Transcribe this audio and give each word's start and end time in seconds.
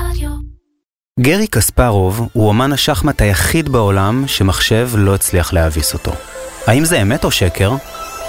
רדיו. 0.00 0.30
גרי 1.20 1.46
קספרוב 1.46 2.28
הוא 2.32 2.48
אומן 2.48 2.72
השחמט 2.72 3.22
היחיד 3.22 3.68
בעולם 3.68 4.24
שמחשב 4.26 4.90
לא 4.94 5.14
הצליח 5.14 5.52
להביס 5.52 5.94
אותו. 5.94 6.12
האם 6.66 6.84
זה 6.84 7.02
אמת 7.02 7.24
או 7.24 7.30
שקר? 7.30 7.72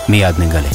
מיד 0.09 0.35
נגלה. 0.39 0.69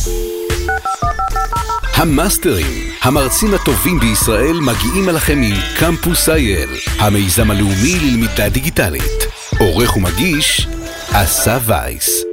המאסטרים, 1.94 2.90
המרצים 3.02 3.54
הטובים 3.54 4.00
בישראל 4.00 4.60
מגיעים 4.60 5.08
אליכם 5.08 5.40
מקמפוס 5.40 6.28
אייל, 6.28 6.70
המיזם 6.98 7.50
הלאומי 7.50 7.98
ללמידה 8.00 8.48
דיגיטלית. 8.48 9.26
עורך 9.58 9.96
ומגיש, 9.96 10.68
אסף 11.12 11.62
וייס. 11.66 12.31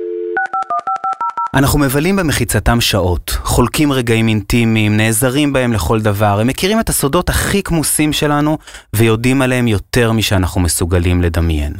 אנחנו 1.53 1.79
מבלים 1.79 2.15
במחיצתם 2.15 2.81
שעות, 2.81 3.37
חולקים 3.43 3.91
רגעים 3.91 4.27
אינטימיים, 4.27 4.97
נעזרים 4.97 5.53
בהם 5.53 5.73
לכל 5.73 6.01
דבר, 6.01 6.39
הם 6.39 6.47
מכירים 6.47 6.79
את 6.79 6.89
הסודות 6.89 7.29
הכי 7.29 7.63
כמוסים 7.63 8.13
שלנו 8.13 8.57
ויודעים 8.95 9.41
עליהם 9.41 9.67
יותר 9.67 10.11
משאנחנו 10.11 10.61
מסוגלים 10.61 11.21
לדמיין. 11.21 11.73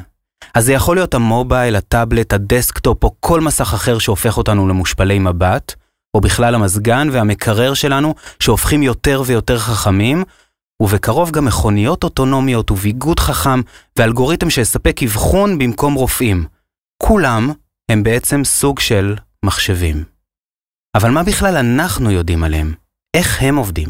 אז 0.56 0.66
זה 0.66 0.74
יכול 0.74 0.96
להיות 0.96 1.14
ה 1.14 1.21
mobile, 1.22 1.76
הטאבלט, 1.76 2.34
ה 2.34 2.42
desktop 2.43 3.04
או 3.04 3.16
כל 3.20 3.42
מסך 3.42 3.74
אחר 3.74 4.00
שהופך 4.00 4.38
אותנו 4.38 4.68
למושפלי 4.68 5.20
מבט, 5.20 5.76
או 6.14 6.22
בכלל 6.22 6.56
המזגן 6.56 7.08
והמקרר 7.12 7.74
שלנו 7.74 8.16
שהופכים 8.40 8.84
יותר 8.84 9.24
ויותר 9.26 9.58
חכמים, 9.60 10.24
ובקרוב 10.82 11.32
גם 11.32 11.46
מכוניות 11.46 12.04
אוטונומיות 12.04 12.72
וביגוד 12.72 13.20
חכם 13.20 13.62
ואלגוריתם 14.00 14.50
שיספק 14.50 15.04
אבחון 15.04 15.60
במקום 15.60 15.94
רופאים. 15.94 16.46
כולם 17.04 17.52
הם 17.92 18.04
בעצם 18.04 18.44
סוג 18.44 18.80
של 18.80 19.16
מחשבים. 19.46 20.04
אבל 20.96 21.12
מה 21.12 21.24
בכלל 21.24 21.58
אנחנו 21.58 22.12
יודעים 22.12 22.44
עליהם? 22.44 22.74
איך 23.14 23.42
הם 23.42 23.56
עובדים? 23.56 23.90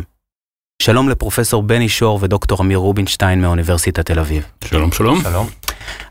שלום 0.82 1.10
לפרופסור 1.10 1.64
בני 1.64 1.90
שור 1.90 2.20
ודוקטור 2.22 2.62
אמיר 2.62 2.78
רובינשטיין 2.78 3.42
מאוניברסיטת 3.42 4.06
תל 4.06 4.20
אביב. 4.20 4.46
שלום 4.64 4.92
שלום. 4.92 5.22
שלום. 5.22 5.48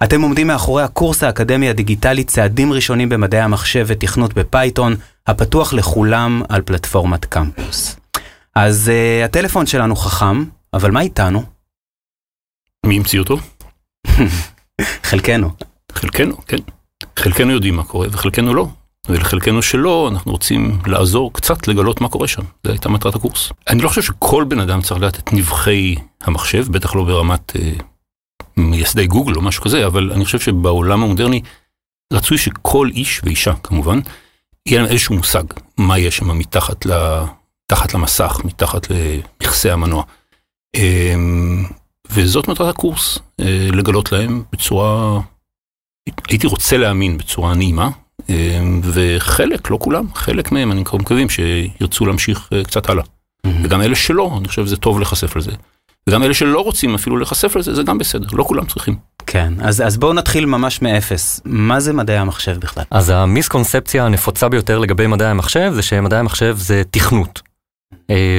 אתם 0.04 0.22
עומדים 0.22 0.46
מאחורי 0.46 0.82
הקורס 0.82 1.22
האקדמי 1.22 1.68
הדיגיטלי 1.68 2.24
צעדים 2.24 2.72
ראשונים 2.72 3.08
במדעי 3.08 3.40
המחשב 3.40 3.84
ותכנות 3.88 4.34
בפייתון, 4.34 4.96
הפתוח 5.26 5.72
לכולם 5.72 6.42
על 6.48 6.62
פלטפורמת 6.62 7.24
קמפוס. 7.24 7.96
אז 8.54 8.90
אה, 8.90 9.24
הטלפון 9.24 9.66
שלנו 9.66 9.96
חכם, 9.96 10.44
אבל 10.74 10.90
מה 10.90 11.00
איתנו? 11.00 11.42
מי 12.86 12.96
המציא 12.96 13.18
אותו? 13.18 13.36
חלקנו. 15.10 15.50
חלקנו, 15.92 16.46
כן. 16.46 16.56
חלקנו 17.18 17.52
יודעים 17.52 17.76
מה 17.76 17.84
קורה 17.84 18.06
וחלקנו 18.10 18.54
לא. 18.54 18.68
ולחלקנו 19.08 19.62
שלא, 19.62 20.08
אנחנו 20.12 20.32
רוצים 20.32 20.78
לעזור 20.86 21.32
קצת 21.32 21.68
לגלות 21.68 22.00
מה 22.00 22.08
קורה 22.08 22.28
שם. 22.28 22.42
זו 22.64 22.70
הייתה 22.70 22.88
מטרת 22.88 23.14
הקורס. 23.14 23.52
אני 23.68 23.82
לא 23.82 23.88
חושב 23.88 24.02
שכל 24.02 24.44
בן 24.44 24.60
אדם 24.60 24.82
צריך 24.82 25.00
לדעת 25.00 25.18
את 25.18 25.32
נבחי 25.32 25.94
המחשב, 26.20 26.66
בטח 26.70 26.94
לא 26.94 27.04
ברמת 27.04 27.56
אה, 27.56 27.72
מייסדי 28.56 29.06
גוגל 29.06 29.34
או 29.34 29.42
משהו 29.42 29.62
כזה, 29.62 29.86
אבל 29.86 30.12
אני 30.12 30.24
חושב 30.24 30.40
שבעולם 30.40 31.02
המודרני 31.02 31.40
רצוי 32.12 32.38
שכל 32.38 32.88
איש 32.92 33.20
ואישה 33.24 33.54
כמובן, 33.62 34.00
יהיה 34.66 34.80
להם 34.80 34.90
איזשהו 34.90 35.14
מושג 35.14 35.44
מה 35.78 35.98
יש 35.98 36.16
שם 36.16 36.38
מתחת, 36.38 36.86
ל, 36.86 37.20
מתחת 37.66 37.94
למסך, 37.94 38.40
מתחת 38.44 38.86
למכסה 38.90 39.72
המנוע. 39.72 40.02
אה, 40.76 41.14
וזאת 42.10 42.48
מטרת 42.48 42.74
הקורס, 42.74 43.18
אה, 43.40 43.68
לגלות 43.72 44.12
להם 44.12 44.42
בצורה, 44.52 45.20
הייתי 46.28 46.46
רוצה 46.46 46.76
להאמין 46.76 47.18
בצורה 47.18 47.54
נעימה, 47.54 47.90
וחלק, 48.82 49.70
לא 49.70 49.78
כולם, 49.80 50.04
חלק 50.14 50.52
מהם 50.52 50.72
אני 50.72 50.84
כבר 50.84 50.98
מקווים 50.98 51.26
שירצו 51.28 52.06
להמשיך 52.06 52.48
קצת 52.64 52.88
הלאה. 52.88 53.04
וגם 53.62 53.82
אלה 53.82 53.96
שלא, 53.96 54.34
אני 54.38 54.48
חושב 54.48 54.66
שזה 54.66 54.76
טוב 54.76 54.98
להיחשף 54.98 55.36
לזה. 55.36 55.52
וגם 56.08 56.22
אלה 56.22 56.34
שלא 56.34 56.60
רוצים 56.60 56.94
אפילו 56.94 57.16
להיחשף 57.16 57.56
לזה, 57.56 57.74
זה 57.74 57.82
גם 57.82 57.98
בסדר, 57.98 58.26
לא 58.32 58.44
כולם 58.44 58.66
צריכים. 58.66 58.96
כן, 59.26 59.52
אז, 59.60 59.80
אז 59.86 59.96
בואו 59.96 60.12
נתחיל 60.12 60.46
ממש 60.46 60.82
מאפס. 60.82 61.40
מה 61.44 61.80
זה 61.80 61.92
מדעי 61.92 62.16
המחשב 62.18 62.58
בכלל? 62.60 62.84
אז 62.90 63.10
המיסקונספציה 63.10 64.06
הנפוצה 64.06 64.48
ביותר 64.48 64.78
לגבי 64.78 65.06
מדעי 65.06 65.28
המחשב 65.28 65.72
זה 65.74 65.82
שמדעי 65.82 66.18
המחשב 66.18 66.56
זה 66.58 66.82
תכנות. 66.90 67.42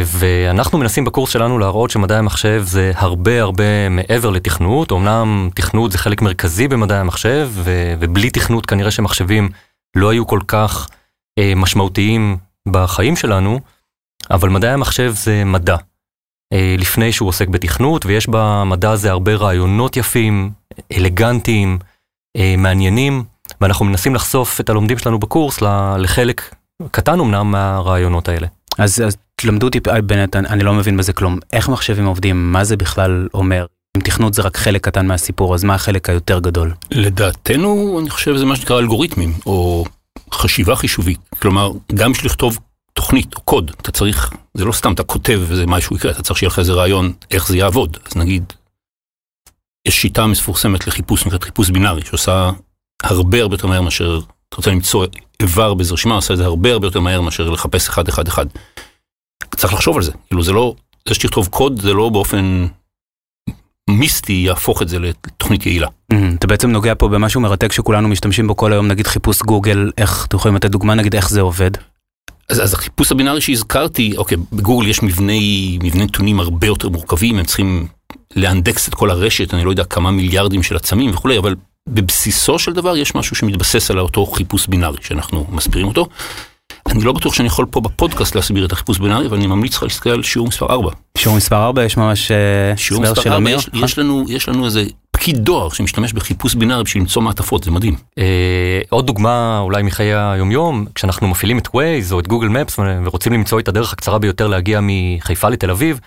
ואנחנו 0.06 0.78
מנסים 0.78 1.06
בקורס 1.06 1.30
שלנו 1.30 1.59
להראות 1.59 1.90
שמדעי 1.90 2.18
המחשב 2.18 2.62
זה 2.66 2.92
הרבה 2.96 3.42
הרבה 3.42 3.90
מעבר 3.90 4.30
לתכנות, 4.30 4.92
אמנם 4.92 5.50
תכנות 5.56 5.92
זה 5.92 5.98
חלק 5.98 6.22
מרכזי 6.22 6.68
במדעי 6.68 6.98
המחשב, 6.98 7.50
ובלי 8.00 8.30
תכנות 8.30 8.66
כנראה 8.66 8.92
שמחשבים 8.92 9.50
לא 9.96 10.10
היו 10.10 10.28
כל 10.28 10.40
כך 10.48 10.90
אה, 11.40 11.54
משמעותיים 11.56 12.38
בחיים 12.68 13.16
שלנו, 13.16 13.60
אבל 14.32 14.50
מדעי 14.50 14.72
המחשב 14.72 15.14
זה 15.16 15.44
מדע. 15.46 15.76
אה, 16.54 16.76
לפני 16.78 17.12
שהוא 17.12 17.30
עוסק 17.30 17.48
בתכנות, 17.48 18.06
ויש 18.06 18.28
במדע 18.30 18.92
הזה 18.92 19.12
הרבה 19.12 19.36
רעיונות 19.36 19.98
יפים, 19.98 20.52
אלגנטיים, 20.98 21.80
אה, 22.38 22.56
מעניינים, 22.58 23.24
ואנחנו 23.62 23.86
מנסים 23.86 24.16
לחשוף 24.16 24.60
את 24.60 24.70
הלומדים 24.70 24.98
שלנו 24.98 25.20
בקורס 25.20 25.62
לחלק 25.98 26.56
קטן 26.92 27.20
אמנם 27.20 27.52
מהרעיונות 27.52 28.30
האלה. 28.30 28.48
אז, 28.78 29.02
אז 29.06 29.18
תלמדו 29.36 29.68
אותי 29.68 29.80
בנט, 29.80 30.36
אני 30.36 30.64
לא 30.64 30.74
מבין 30.74 30.98
בזה 30.98 31.14
כלום. 31.14 31.40
איך 31.54 31.70
מחשבים 31.70 32.06
עובדים? 32.06 32.52
מה 32.52 32.64
זה 32.64 32.78
בכלל 32.78 33.28
אומר? 33.34 33.66
אם 33.98 34.02
תכנות 34.02 34.34
זה 34.34 34.42
רק 34.42 34.58
חלק 34.58 34.86
קטן 34.86 35.08
מהסיפור, 35.08 35.56
אז 35.56 35.64
מה 35.64 35.76
החלק 35.76 36.10
היותר 36.10 36.40
גדול? 36.40 36.74
לדעתנו, 36.92 38.00
אני 38.02 38.10
חושב 38.10 38.36
שזה 38.36 38.46
מה 38.46 38.56
שנקרא 38.56 38.80
אלגוריתמים, 38.80 39.34
או 39.46 39.86
חשיבה 40.34 40.76
חישובית. 40.76 41.20
כלומר, 41.42 41.72
גם 41.94 42.12
בשביל 42.12 42.26
לכתוב 42.32 42.58
תוכנית 42.94 43.36
או 43.36 43.42
קוד, 43.42 43.72
אתה 43.82 43.92
צריך, 43.92 44.34
זה 44.54 44.66
לא 44.66 44.72
סתם 44.72 44.94
אתה 44.94 45.04
כותב 45.04 45.42
וזה 45.48 45.66
משהו 45.66 45.96
יקרה, 45.96 46.12
אתה 46.12 46.24
צריך 46.24 46.40
שיהיה 46.40 46.48
לך 46.48 46.60
איזה 46.60 46.74
רעיון 46.74 47.14
איך 47.32 47.48
זה 47.48 47.58
יעבוד. 47.58 47.98
אז 48.06 48.16
נגיד, 48.16 48.54
יש 49.88 50.02
שיטה 50.02 50.28
מפורסמת 50.28 50.88
לחיפוש, 50.88 51.26
נקראת 51.26 51.44
חיפוש 51.44 51.70
בינארי, 51.70 52.02
שעושה 52.06 52.52
הרבה 53.04 53.42
הרבה 53.42 53.54
יותר 53.54 53.68
מהר 53.68 53.82
מאשר, 53.82 54.20
אתה 54.50 54.58
רוצה 54.58 54.72
למצוא 54.72 55.06
איבר 55.40 55.74
באיזה 55.74 55.94
רשימה, 55.94 56.16
עושה 56.16 56.34
את 56.34 56.38
זה 56.38 56.46
הרבה 56.46 56.72
הרבה 56.72 56.88
יותר 56.88 57.00
מהר 57.00 57.22
מאשר 57.22 57.50
לחפש 57.50 57.90
אחד 57.90 58.08
אחד 58.08 58.28
אחד. 58.28 58.46
צריך 59.56 59.74
לחשוב 59.74 59.98
על 59.98 60.04
זה, 60.04 60.12
כאילו 60.28 60.44
זה 60.44 60.52
לא, 60.52 60.76
זה 61.08 61.16
שתכתוב 61.16 61.48
קוד 61.48 61.82
זה 61.82 61.94
לא 61.94 62.10
באופן 62.10 62.68
מיסטי 63.90 64.34
יהפוך 64.34 64.82
את 64.82 64.90
זה 64.90 65.00
לתוכנית 65.00 65.66
יעילה. 65.66 65.88
אתה 66.34 66.48
בעצם 66.48 66.72
נוגע 66.72 66.94
פה 66.98 67.08
במשהו 67.08 67.42
מרתק 67.42 67.72
שכולנו 67.72 68.08
משתמשים 68.08 68.48
בו 68.48 68.56
כל 68.56 68.74
היום, 68.74 68.88
נגיד 68.88 69.08
חיפוש 69.08 69.42
גוגל, 69.42 69.92
איך, 69.98 70.26
אתם 70.26 70.38
יכולים 70.38 70.56
לתת 70.56 70.72
דוגמה 70.72 70.96
נגיד 70.96 71.16
איך 71.16 71.30
זה 71.30 71.42
עובד? 71.42 71.72
אז, 72.50 72.64
אז 72.64 72.74
החיפוש 72.74 73.12
הבינארי 73.12 73.42
שהזכרתי, 73.42 74.14
אוקיי, 74.18 74.38
בגוגל 74.54 74.88
יש 74.88 75.04
מבני, 75.04 75.80
מבני 75.84 76.04
נתונים 76.04 76.40
הרבה 76.40 76.68
יותר 76.68 76.90
מורכבים, 76.90 77.40
הם 77.40 77.46
צריכים 77.46 77.88
לאנדקס 78.36 78.88
את 78.88 78.94
כל 78.94 79.12
הרשת, 79.12 79.54
אני 79.54 79.64
לא 79.64 79.70
יודע 79.70 79.84
כמה 79.84 80.12
מיליארדים 80.12 80.64
של 80.64 80.76
עצמים 80.76 81.12
וכולי, 81.14 81.38
אבל 81.38 81.56
בבסיסו 81.90 82.60
של 82.60 82.74
דבר 82.74 82.98
יש 82.98 83.16
משהו 83.16 83.36
שמתבסס 83.36 83.92
על 83.92 84.00
אותו 84.00 84.26
חיפוש 84.26 84.68
בינארי 84.68 84.98
שאנחנו 85.02 85.46
מסבירים 85.50 85.88
אותו. 85.88 86.08
אני 86.90 87.04
לא 87.04 87.14
בטוח 87.14 87.34
שאני 87.34 87.48
יכול 87.48 87.66
פה 87.72 87.82
בפודקאסט 87.82 88.36
להסביר 88.36 88.66
את 88.66 88.72
החיפוש 88.72 89.00
בינארי, 89.00 89.28
אבל 89.28 89.38
אני 89.38 89.48
ממליץ 89.48 89.76
לך 89.76 89.84
להסתכל 89.84 90.10
על 90.10 90.24
שיעור 90.24 90.48
מספר 90.48 90.66
4. 90.66 90.92
שיעור 91.18 91.38
מספר 91.38 91.64
4 91.64 91.84
יש 91.84 91.98
ממש 91.98 92.32
שיעור 92.76 93.04
מספר 93.04 93.34
4, 93.34 93.50
יש, 93.50 93.70
יש, 93.74 94.00
לנו, 94.00 94.26
יש 94.30 94.50
לנו 94.50 94.66
איזה 94.66 94.84
פקיד 95.12 95.38
דואר 95.38 95.70
שמשתמש 95.70 96.14
בחיפוש 96.14 96.56
בינארי 96.56 96.84
בשביל 96.84 97.04
למצוא 97.04 97.22
מעטפות, 97.22 97.64
זה 97.64 97.72
מדהים. 97.72 97.96
אה, 98.18 98.82
עוד 98.90 99.08
דוגמה 99.08 99.60
אולי 99.60 99.84
מחיי 99.84 100.14
היומיום, 100.16 100.86
כשאנחנו 100.96 101.28
מפעילים 101.28 101.58
את 101.58 101.68
ווייז 101.74 102.14
או 102.14 102.20
את 102.20 102.28
גוגל 102.28 102.48
מפס 102.48 102.80
ורוצים 102.80 103.34
למצוא 103.34 103.60
את 103.60 103.68
הדרך 103.68 103.94
הקצרה 103.94 104.20
ביותר 104.20 104.48
להגיע 104.48 104.80
מחיפה 104.82 105.50
לתל 105.50 105.72
אביב, 105.72 106.00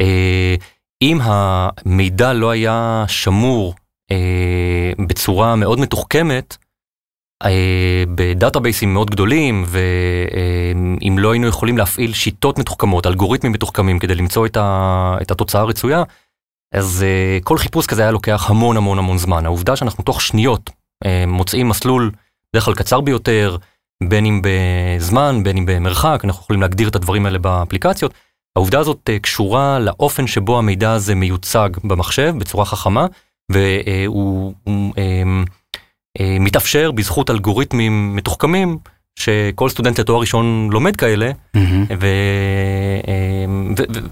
אה, 0.00 0.54
אם 1.02 1.18
המידע 1.22 2.32
לא 2.32 2.50
היה 2.50 3.04
שמור 3.08 3.74
אה, 4.10 5.04
בצורה 5.08 5.56
מאוד 5.56 5.80
מתוחכמת, 5.80 6.56
בדאטאבייסים 8.14 8.94
מאוד 8.94 9.10
גדולים, 9.10 9.64
ואם 9.66 11.18
לא 11.18 11.32
היינו 11.32 11.46
יכולים 11.46 11.78
להפעיל 11.78 12.12
שיטות 12.12 12.58
מתוחכמות, 12.58 13.06
אלגוריתמים 13.06 13.52
מתוחכמים 13.52 13.98
כדי 13.98 14.14
למצוא 14.14 14.46
את, 14.46 14.56
ה, 14.56 15.16
את 15.22 15.30
התוצאה 15.30 15.60
הרצויה, 15.60 16.02
אז 16.74 17.04
כל 17.44 17.58
חיפוש 17.58 17.86
כזה 17.86 18.02
היה 18.02 18.10
לוקח 18.10 18.50
המון 18.50 18.76
המון 18.76 18.98
המון 18.98 19.18
זמן. 19.18 19.46
העובדה 19.46 19.76
שאנחנו 19.76 20.04
תוך 20.04 20.20
שניות 20.20 20.70
מוצאים 21.26 21.68
מסלול 21.68 22.10
בדרך 22.52 22.64
כלל 22.64 22.74
קצר 22.74 23.00
ביותר, 23.00 23.56
בין 24.08 24.26
אם 24.26 24.42
בזמן, 24.44 25.40
בין 25.42 25.56
אם 25.56 25.66
במרחק, 25.66 26.20
אנחנו 26.24 26.42
יכולים 26.42 26.62
להגדיר 26.62 26.88
את 26.88 26.96
הדברים 26.96 27.26
האלה 27.26 27.38
באפליקציות. 27.38 28.14
העובדה 28.56 28.78
הזאת 28.78 29.10
קשורה 29.22 29.78
לאופן 29.78 30.26
שבו 30.26 30.58
המידע 30.58 30.92
הזה 30.92 31.14
מיוצג 31.14 31.70
במחשב 31.84 32.34
בצורה 32.38 32.64
חכמה, 32.64 33.06
והוא... 33.52 34.54
מתאפשר 36.40 36.90
בזכות 36.90 37.30
אלגוריתמים 37.30 38.16
מתוחכמים 38.16 38.78
שכל 39.18 39.68
סטודנט 39.68 40.00
לתואר 40.00 40.20
ראשון 40.20 40.68
לומד 40.72 40.96
כאלה, 40.96 41.30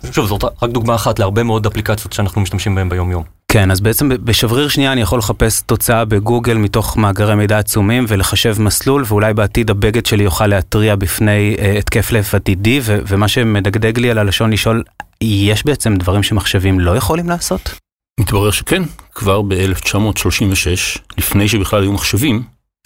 ושוב 0.02 0.26
זאת 0.26 0.44
רק 0.62 0.70
דוגמה 0.70 0.94
אחת 0.94 1.19
להרבה 1.19 1.43
מאוד 1.43 1.67
אפליקציות 1.67 2.12
שאנחנו 2.12 2.41
משתמשים 2.41 2.75
בהן 2.75 2.88
ביום 2.88 3.11
יום. 3.11 3.23
כן, 3.52 3.70
אז 3.70 3.81
בעצם 3.81 4.08
בשבריר 4.08 4.69
שנייה 4.69 4.93
אני 4.93 5.00
יכול 5.00 5.19
לחפש 5.19 5.62
תוצאה 5.62 6.05
בגוגל 6.05 6.56
מתוך 6.56 6.97
מאגרי 6.97 7.35
מידע 7.35 7.58
עצומים 7.58 8.05
ולחשב 8.08 8.62
מסלול, 8.62 9.05
ואולי 9.06 9.35
בעתיד 9.35 9.70
הבגד 9.70 10.06
שלי 10.06 10.25
יוכל 10.25 10.47
להתריע 10.47 10.97
בפני 10.97 11.56
uh, 11.58 11.79
התקף 11.79 12.12
לב 12.12 12.29
עתידי, 12.32 12.81
ו- 12.82 12.99
ומה 13.06 13.29
שמדגדג 13.29 13.99
לי 13.99 14.11
על 14.11 14.19
הלשון 14.19 14.52
לשאול, 14.52 14.82
יש 15.20 15.64
בעצם 15.67 15.97
דברים 15.97 16.23
שמחשבים 16.23 16.81
לא 16.81 16.97
יכולים 16.97 17.29
לעשות? 17.29 17.81
מתברר 18.20 18.50
שכן, 18.50 18.82
כבר 19.14 19.42
ב-1936, 19.42 21.00
לפני 21.18 21.48
שבכלל 21.48 21.82
היו 21.82 21.92
מחשבים, 21.92 22.42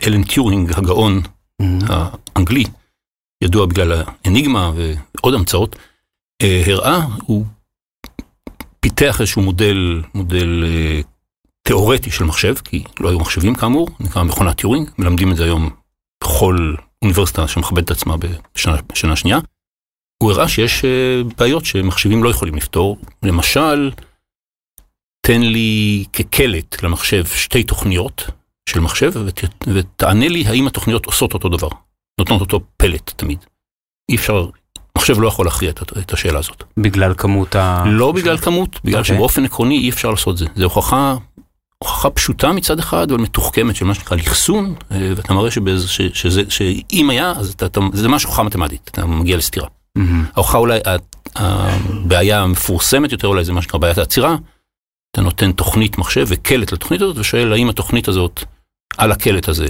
אלן 0.06 0.24
טיורינג, 0.24 0.72
הגאון 0.76 1.22
Mm-hmm. 1.62 1.92
האנגלי, 2.36 2.64
ידוע 3.44 3.66
בגלל 3.66 4.02
האניגמה 4.24 4.72
ועוד 4.74 5.34
המצאות, 5.34 5.76
אה, 6.42 6.62
הראה, 6.66 7.06
הוא 7.22 7.46
פיתח 8.80 9.20
איזשהו 9.20 9.42
מודל, 9.42 10.02
מודל 10.14 10.64
אה, 10.66 11.00
תיאורטי 11.62 12.10
של 12.10 12.24
מחשב, 12.24 12.54
כי 12.54 12.84
לא 13.00 13.08
היו 13.08 13.18
מחשבים 13.18 13.54
כאמור, 13.54 13.88
נקרא 14.00 14.22
מכונת 14.22 14.56
טיורינג, 14.56 14.90
מלמדים 14.98 15.32
את 15.32 15.36
זה 15.36 15.44
היום 15.44 15.70
בכל 16.22 16.74
אוניברסיטה 17.02 17.48
שמכבדת 17.48 17.84
את 17.84 17.90
עצמה 17.90 18.16
בשנה, 18.54 18.76
בשנה 18.92 19.16
שנייה. 19.16 19.38
הוא 20.22 20.32
הראה 20.32 20.48
שיש 20.48 20.84
אה, 20.84 21.22
בעיות 21.38 21.64
שמחשבים 21.64 22.24
לא 22.24 22.30
יכולים 22.30 22.54
לפתור, 22.54 22.98
למשל, 23.22 23.90
תן 25.26 25.40
לי 25.40 26.04
כקלט 26.12 26.82
למחשב 26.82 27.26
שתי 27.26 27.64
תוכניות 27.64 28.26
של 28.68 28.80
מחשב 28.80 29.12
ות, 29.14 29.40
ותענה 29.74 30.28
לי 30.28 30.44
האם 30.46 30.66
התוכניות 30.66 31.06
עושות 31.06 31.34
אותו 31.34 31.48
דבר, 31.48 31.68
נותנות 32.20 32.40
אותו 32.40 32.60
פלט 32.76 33.12
תמיד. 33.16 33.38
אי 34.08 34.16
אפשר, 34.16 34.46
מחשב 34.98 35.20
לא 35.20 35.28
יכול 35.28 35.46
להכריע 35.46 35.70
את, 35.70 35.98
את 35.98 36.12
השאלה 36.12 36.38
הזאת. 36.38 36.64
בגלל 36.76 37.14
כמות 37.16 37.56
ה... 37.56 37.84
לא 37.86 38.12
בגלל 38.12 38.38
כמות, 38.38 38.80
בגלל 38.84 39.00
אוקיי. 39.00 39.16
שבאופן 39.16 39.44
עקרוני 39.44 39.78
אי 39.78 39.90
אפשר 39.90 40.10
לעשות 40.10 40.38
זה. 40.38 40.46
זו 40.56 40.64
הוכחה, 40.64 41.14
הוכחה 41.78 42.10
פשוטה 42.10 42.52
מצד 42.52 42.78
אחד, 42.78 43.10
אבל 43.10 43.20
מתוחכמת 43.20 43.76
של 43.76 43.84
מה 43.84 43.94
שנקרא 43.94 44.16
לחסון, 44.16 44.74
אה, 44.92 45.12
ואתה 45.16 45.34
מראה 45.34 45.50
שבאיזה, 45.50 45.88
ש, 45.88 46.00
שזה, 46.00 46.42
שאם 46.48 47.10
היה, 47.10 47.30
אז 47.30 47.52
אתה, 47.52 47.66
אתה, 47.66 47.80
זה 47.92 48.08
ממש 48.08 48.24
הוכחה 48.24 48.42
מתמטית, 48.42 48.90
אתה 48.92 49.06
מגיע 49.06 49.36
לסתירה. 49.36 49.68
מהמם. 49.96 50.24
ההוכחה 50.34 50.58
אולי, 50.58 50.78
הבעיה 51.36 52.42
המפורסמת 52.42 53.12
יותר 53.12 53.28
אולי 53.28 53.44
זה 53.44 53.52
מה 53.52 53.62
שנקרא 53.62 53.78
בעיית 53.78 53.98
העצירה. 53.98 54.36
אתה 55.14 55.22
נותן 55.22 55.52
תוכנית 55.52 55.98
מחשב 55.98 56.26
וקלט 56.28 56.72
לתוכנית 56.72 57.02
הזאת 57.02 57.18
ושואל 57.18 57.52
האם 57.52 57.68
התוכנית 57.68 58.08
הזאת 58.08 58.44
על 58.98 59.12
הקלט 59.12 59.48
הזה 59.48 59.66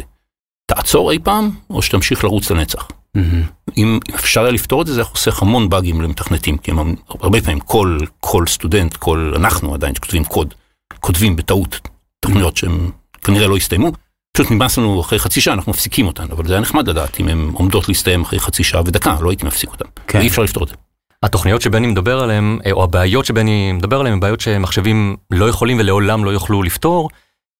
תעצור 0.67 1.11
אי 1.11 1.19
פעם 1.19 1.50
או 1.70 1.82
שתמשיך 1.82 2.25
לרוץ 2.25 2.50
לנצח. 2.50 2.88
מהמם. 3.14 3.43
אם 3.76 3.99
אפשר 4.14 4.43
היה 4.43 4.50
לפתור 4.50 4.82
את 4.82 4.87
זה, 4.87 4.94
זה 4.94 5.00
היה 5.00 5.05
חוסך 5.05 5.43
המון 5.43 5.69
באגים 5.69 6.00
למתכנתים, 6.00 6.58
כי 6.58 6.70
הם, 6.70 6.94
הרבה 7.08 7.41
פעמים 7.41 7.61
כל, 7.61 7.99
כל 8.20 8.46
סטודנט, 8.46 8.96
כל 8.96 9.32
אנחנו 9.37 9.75
עדיין 9.75 9.94
שכותבים 9.94 10.25
קוד, 10.25 10.55
כותבים 11.00 11.37
בטעות 11.37 11.81
תוכניות 12.20 12.56
שהן 12.56 12.91
כנראה 13.23 13.49
לא 13.49 13.56
הסתיימו. 13.56 13.93
פשוט 14.37 14.50
נמאס 14.50 14.79
לנו 14.79 15.00
אחרי 15.00 15.19
חצי 15.19 15.41
שעה, 15.41 15.55
אנחנו 15.55 15.73
מפסיקים 15.73 16.06
אותן, 16.06 16.26
אבל 16.31 16.46
זה 16.46 16.52
היה 16.52 16.61
נחמד 16.61 16.88
לדעת 16.88 17.20
אם 17.20 17.29
הן 17.29 17.50
עומדות 17.52 17.88
להסתיים 17.88 18.23
אחרי 18.23 18.41
חצי 18.41 18.64
שעה 18.64 18.81
ודקה, 18.81 19.17
לא 19.20 19.31
הייתי 19.31 19.46
מפסיק 19.46 19.70
אותן. 19.70 19.85
כן. 20.06 20.19
ואי 20.19 20.29
אפשר 20.29 20.43
לפתור 20.43 20.64
את 20.64 20.69
זה. 20.69 20.75
התוכניות 21.24 21.62
שבני 21.62 21.86
מדבר 21.86 22.22
עליהן, 22.22 22.58
אה, 22.66 22.72
או 22.72 22.84
הבעיות 22.84 23.24
שבני 23.24 23.72
מדבר 23.72 24.00
עליהן, 24.00 24.12
הן 24.12 24.20
בעיות 24.20 24.40
שמחשבים 24.40 25.16
לא 25.30 25.48
יכולים 25.48 25.78
ולעולם 25.78 26.24
לא 26.24 26.30
יוכלו 26.30 26.62
לפתור. 26.62 27.10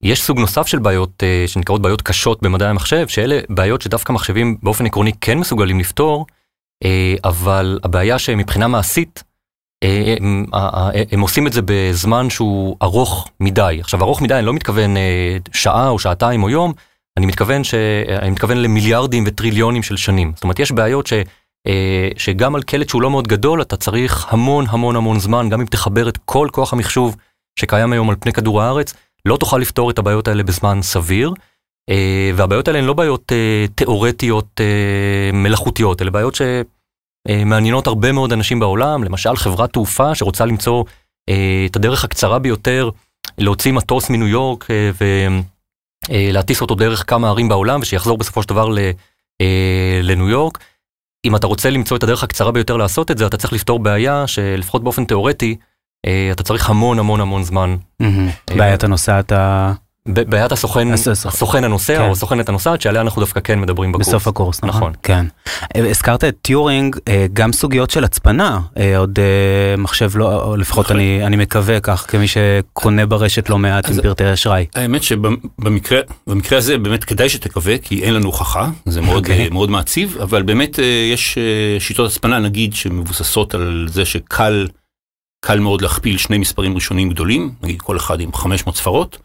יש 0.03 0.23
סוג 0.23 0.39
נוסף 0.39 0.67
של 0.67 0.79
בעיות 0.79 1.23
אה, 1.23 1.45
שנקראות 1.47 1.83
בעיות 1.83 2.03
קשות 2.03 2.43
במדעי 2.43 2.69
המחשב, 2.69 3.09
שאלה 3.09 3.41
בעיות 3.49 3.83
שדווקא 3.83 4.13
מחשבים 4.13 4.57
באופן 4.63 4.87
עקרוני 4.87 5.13
כן 5.21 5.39
מסוגלים 5.39 5.81
לפתור, 5.81 6.27
אה, 6.85 7.15
אבל 7.25 7.79
הבעיה 7.85 8.19
שמבחינה 8.19 8.69
מעשית, 8.69 9.23
הם, 10.21 10.47
הם 11.13 11.21
עושים 11.21 11.47
את 11.47 11.53
זה 11.53 11.61
בזמן 11.65 12.31
שהוא 12.31 12.77
ארוך 12.83 13.29
מדי. 13.41 13.79
עכשיו, 13.81 14.03
ארוך 14.03 14.23
מדי, 14.23 14.35
אני 14.35 14.47
לא 14.47 14.53
מתכוון 14.53 14.95
שעה 15.53 15.89
או 15.89 15.99
שעתיים 15.99 16.43
או 16.43 16.51
יום, 16.51 16.73
אני 17.17 17.27
מתכוון, 17.27 17.65
ש... 17.65 17.75
אני 18.19 18.31
מתכוון 18.31 18.57
למיליארדים 18.57 19.25
וטריליונים 19.27 19.83
של 19.83 19.97
שנים. 19.97 20.33
זאת 20.35 20.45
אומרת, 20.45 20.59
יש 20.59 20.73
בעיות 20.73 21.07
ש... 21.07 21.13
אה, 21.67 22.09
שגם 22.17 22.55
על 22.55 22.63
קלט 22.63 22.89
שהוא 22.89 23.03
לא 23.03 23.11
מאוד 23.11 23.29
גדול, 23.29 23.63
אתה 23.63 23.77
צריך 23.77 24.27
המון 24.33 24.65
המון 24.69 24.97
המון 24.97 25.19
זמן, 25.19 25.49
גם 25.49 25.61
אם 25.61 25.67
תחבר 25.67 26.09
את 26.09 26.19
כל 26.25 26.49
כוח 26.53 26.73
המחשוב 26.73 27.17
שקיים 27.59 27.93
היום 27.93 28.11
על 28.11 28.17
פני 28.21 28.33
כדור 28.33 28.63
הארץ, 28.63 28.95
לא 29.25 29.37
תוכל 29.37 29.59
לפתור 29.59 29.91
את 29.91 29.99
הבעיות 29.99 30.29
האלה 30.29 30.43
בזמן 30.43 30.83
סביר. 30.83 31.33
אה, 31.91 32.31
והבעיות 32.35 32.69
האלה 32.69 32.79
הן 32.79 32.85
לא 32.85 32.93
בעיות 32.93 33.33
אה, 33.33 33.67
תיאורטיות 33.75 34.61
מלאכותיות, 35.33 36.03
אלה 36.03 36.11
בעיות 36.11 36.35
שמעניינות 37.29 37.87
הרבה 37.87 38.13
מאוד 38.13 38.33
אנשים 38.33 38.61
בעולם, 38.61 39.05
למשל 39.05 39.37
חברת 39.37 39.73
תעופה 39.73 40.15
שרוצה 40.15 40.45
למצוא 40.47 40.85
את 41.67 41.77
הדרך 41.77 42.05
הקצרה 42.05 42.39
ביותר 42.39 42.91
להוציא 43.39 43.73
מטוס 43.73 44.11
מניו 44.11 44.29
יורק 44.29 44.67
ולהטיס 46.11 46.61
אותו 46.61 46.75
דרך 46.75 47.11
כמה 47.11 47.29
ערים 47.29 47.49
בעולם 47.49 47.81
ושיחזור 47.81 48.19
בסופו 48.19 48.43
של 48.43 48.49
דבר 48.49 48.69
לניו 50.03 50.29
יורק. 50.29 50.59
אם 51.25 51.37
אתה 51.37 51.47
רוצה 51.47 51.71
למצוא 51.71 51.97
את 51.97 52.03
הדרך 52.03 52.23
הקצרה 52.23 52.53
ביותר 52.53 52.77
לעשות 52.77 53.11
את 53.11 53.19
זה, 53.19 53.27
אתה 53.27 53.37
צריך 53.37 53.53
לפתור 53.53 53.79
בעיה 53.79 54.27
שלפחות 54.27 54.85
באופן 54.85 55.05
תיאורטי, 55.05 55.57
אה, 56.07 56.29
אתה 56.33 56.43
צריך 56.43 56.71
המון 56.71 56.99
המון 56.99 57.21
המון 57.21 57.43
זמן. 57.43 57.77
אה, 58.51 58.57
בעיית 58.57 58.85
הנוסעת 58.85 59.33
ה... 59.33 59.73
בעיית 60.09 60.53
הסוכן, 60.53 60.93
הס- 60.93 61.09
הס- 61.09 61.27
הסוכן 61.27 61.65
הנוסע 61.65 61.97
כן. 61.97 62.03
או 62.05 62.13
הסוכנת 62.13 62.49
הנוסעת, 62.49 62.81
שעליה 62.81 63.03
אנחנו 63.03 63.21
דווקא 63.23 63.41
כן 63.41 63.61
מדברים 63.61 63.93
בקורס. 63.93 64.09
בסוף 64.09 64.29
הקורס, 64.29 64.65
נכון? 64.65 64.69
נכון. 64.69 64.93
כן. 65.03 65.27
אה, 65.77 65.91
הזכרת 65.91 66.25
את 66.25 66.37
טיורינג, 66.43 66.97
אה, 67.09 67.27
גם 67.33 67.53
סוגיות 67.53 67.91
של 67.91 68.05
הצפנה, 68.05 68.61
אה, 68.77 68.99
עוד 68.99 69.19
מחשב 69.79 70.11
לא, 70.15 70.43
או 70.45 70.57
לפחות. 70.57 70.91
אני 70.91 71.27
אני 71.27 71.37
מקווה 71.37 71.81
כך, 71.81 72.05
כמי 72.09 72.27
שקונה 72.29 73.07
ברשת 73.07 73.51
לא 73.51 73.59
מעט 73.59 73.91
עם 73.91 74.03
פרטי 74.03 74.33
אשראי. 74.33 74.67
האמת 74.75 75.03
שבמקרה 75.03 76.01
במקרה 76.27 76.59
הזה 76.59 76.79
באמת 76.79 77.05
כדאי 77.05 77.29
שתקווה, 77.29 77.79
כי 77.79 78.03
אין 78.03 78.15
לנו 78.15 78.27
הוכחה, 78.27 78.71
זה 78.87 79.01
מאוד, 79.01 79.17
אוקיי. 79.17 79.47
okay. 79.47 79.53
מאוד 79.53 79.71
מעציב, 79.71 80.17
אבל 80.23 80.43
באמת 80.43 80.79
יש 81.13 81.39
שיטות 81.79 82.11
הצפנה 82.11 82.39
נגיד 82.39 82.75
שמבוססות 82.75 83.55
על 83.55 83.87
זה 83.91 84.05
שקל 84.05 84.69
קל 85.45 85.59
מאוד 85.61 85.81
להכפיל 85.83 86.19
שני 86.19 86.39
מספרים 86.39 86.75
ראשונים 86.75 87.11
גדולים, 87.11 87.53
נגיד 87.63 87.83
כל 87.83 87.97
אחד 87.97 88.21
עם 88.21 88.33
500 88.33 88.77
ספרות, 88.77 89.19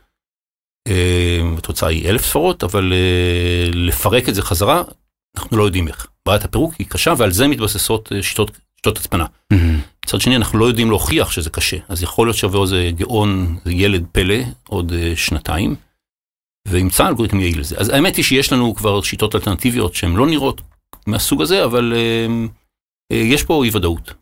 התוצאה 1.57 1.89
היא 1.89 2.09
1,000 2.09 2.23
ספרות, 2.23 2.63
אבל 2.63 2.93
אה, 2.93 3.69
לפרק 3.73 4.29
את 4.29 4.35
זה 4.35 4.41
חזרה, 4.41 4.83
אנחנו 5.37 5.57
לא 5.57 5.63
יודעים 5.63 5.87
איך. 5.87 6.07
בעיית 6.25 6.45
הפירוק 6.45 6.73
היא 6.79 6.87
קשה 6.87 7.13
ועל 7.17 7.31
זה 7.31 7.47
מתבססות 7.47 8.11
אה, 8.11 8.23
שיטות, 8.23 8.51
שיטות 8.75 8.97
הצפנה. 8.97 9.25
מהמם. 9.51 9.79
מצד 10.05 10.21
שני 10.21 10.35
אנחנו 10.35 10.59
לא 10.59 10.65
יודעים 10.65 10.89
להוכיח 10.89 11.31
שזה 11.31 11.49
קשה, 11.49 11.77
אז 11.89 12.03
יכול 12.03 12.27
להיות 12.27 12.37
שיבוא 12.37 12.63
איזה 12.63 12.91
גאון, 12.95 13.57
איזה 13.65 13.71
ילד 13.71 14.05
פלא 14.11 14.35
עוד 14.67 14.93
אה, 14.93 15.13
שנתיים, 15.15 15.75
וימצא 16.67 17.07
אלגוריתם 17.07 17.39
יעיל 17.39 17.59
לזה. 17.59 17.75
אז 17.77 17.89
האמת 17.89 18.15
היא 18.15 18.25
שיש 18.25 18.53
לנו 18.53 18.75
כבר 18.75 19.01
שיטות 19.01 19.35
אלטרנטיביות 19.35 19.95
שהן 19.95 20.15
לא 20.15 20.27
נראות 20.27 20.61
מהסוג 21.07 21.41
הזה, 21.41 21.65
אבל 21.65 21.93
אה, 21.95 22.45
אה, 23.11 23.17
יש 23.17 23.43
פה 23.43 23.63
אי 23.63 23.69
ודאות. 23.73 24.13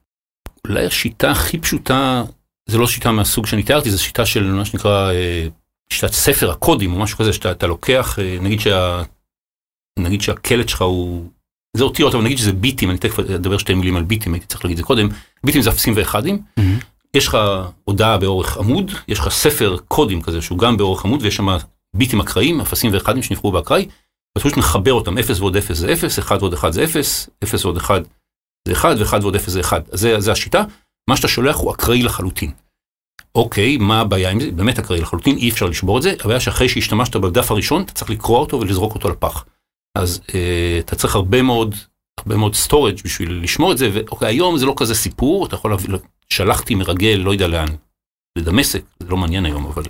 אולי 0.67 0.85
השיטה 0.85 1.31
הכי 1.31 1.57
פשוטה, 1.57 2.23
זה 2.69 2.77
לא 2.77 2.87
שיטה 2.87 3.11
מהסוג 3.11 3.45
שאני 3.45 3.63
תיארתי, 3.63 3.91
זו 3.91 4.03
שיטה 4.03 4.25
של 4.25 4.51
מה 4.51 4.65
שנקרא 4.65 5.11
שיטת 5.93 6.13
ספר 6.13 6.51
הקודים 6.51 6.93
או 6.93 6.99
משהו 6.99 7.17
כזה, 7.17 7.33
שאתה 7.33 7.51
אתה 7.51 7.67
לוקח, 7.67 8.19
אה, 8.19 8.37
נגיד, 8.41 8.59
שה, 8.59 9.01
נגיד 9.99 10.21
שהקלט 10.21 10.69
שלך 10.69 10.81
הוא, 10.81 11.29
זה 11.77 11.83
אותיות, 11.83 12.15
אבל 12.15 12.23
נגיד 12.23 12.37
שזה 12.37 12.53
ביטים, 12.53 12.89
אני 12.89 12.97
תכף 12.97 13.19
אדבר 13.19 13.57
שתי 13.57 13.73
מילים 13.73 13.95
על 13.95 14.03
ביטים, 14.03 14.33
הייתי 14.33 14.47
צריך 14.47 14.65
להגיד 14.65 14.77
את 14.77 14.83
זה 14.83 14.87
קודם, 14.87 15.09
ביטים 15.43 15.61
זה 15.61 15.69
אפסים 15.69 15.93
ואחדים, 15.97 16.41
מהמם. 16.57 16.79
יש 17.13 17.27
לך 17.27 17.37
הודעה 17.83 18.17
באורך 18.17 18.57
עמוד, 18.57 18.91
יש 19.07 19.19
לך 19.19 19.29
ספר 19.29 19.77
קודים 19.87 20.21
כזה 20.21 20.41
שהוא 20.41 20.59
גם 20.59 20.77
באורך 20.77 21.05
עמוד 21.05 21.21
ויש 21.21 21.35
שם 21.35 21.47
ביטים 21.95 22.19
אקראיים, 22.19 22.61
אפסים 22.61 22.93
ואחדים 22.93 23.23
שנבחרו 23.23 23.51
באקראי, 23.51 23.87
אתה 24.37 24.43
פשוט 24.43 24.57
מחבר 24.57 24.93
אותם, 24.93 25.17
0 25.17 25.39
ועוד 25.39 25.57
0 25.57 25.77
זה 25.77 25.93
0, 25.93 26.19
1 26.19 26.41
ועוד 26.41 26.53
1 26.53 26.73
זה 26.73 26.83
0, 26.83 27.29
0 27.43 27.65
ועוד 27.65 27.77
1 27.77 28.01
זה 28.67 28.73
1 28.73 28.89
ו-1 28.99 29.21
ועוד 29.21 29.35
0 29.35 29.49
זה 29.49 29.59
1. 29.59 29.89
אז 29.89 29.99
זה, 29.99 30.19
זה 30.19 30.31
השיטה, 30.31 30.63
מה 31.09 31.17
שאתה 31.17 31.27
שולח 31.27 31.55
הוא 31.55 31.71
אקראי 31.71 32.03
לחלוטין. 32.03 32.51
אוקיי, 33.37 33.77
מה 33.77 34.01
הבעיה 34.01 34.31
עם 34.31 34.39
זה? 34.39 34.51
באמת 34.51 34.79
אקראי 34.79 35.01
לחלוטין, 35.01 35.37
אי 35.37 35.49
אפשר 35.49 35.65
לשבור 35.65 35.97
את 35.97 36.03
זה, 36.03 36.13
הבעיה 36.23 36.39
שאחרי 36.39 36.69
שהשתמשת 36.69 37.15
בדף 37.15 37.51
הראשון, 37.51 37.81
אתה 37.81 37.91
צריך 37.91 38.09
לקרוע 38.09 38.39
אותו 38.39 38.59
ולזרוק 38.59 38.95
אותו 38.95 39.09
לפח. 39.09 39.45
אז 39.97 40.21
אה, 40.35 40.77
אתה 40.79 40.95
צריך 40.95 41.15
הרבה 41.15 41.41
מאוד, 41.41 41.75
הרבה 42.17 42.37
מאוד 42.37 42.53
storage 42.67 43.03
בשביל 43.03 43.43
לשמור 43.43 43.71
את 43.71 43.77
זה, 43.77 43.89
ואוקיי, 43.93 44.27
היום 44.27 44.57
זה 44.57 44.65
לא 44.65 44.73
כזה 44.77 44.95
סיפור, 44.95 45.45
אתה 45.45 45.55
יכול 45.55 45.71
להביא, 45.71 45.89
שלחתי 46.29 46.75
מרגל, 46.75 47.21
לא 47.23 47.31
יודע 47.31 47.47
לאן, 47.47 47.67
לדמשק, 48.37 48.83
זה 48.99 49.09
לא 49.09 49.17
מעניין 49.17 49.45
היום, 49.45 49.65
אבל 49.65 49.83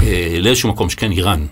אה, 0.00 0.36
לאיזשהו 0.40 0.68
מקום 0.68 0.90
שכן, 0.90 1.10
איראן. 1.12 1.46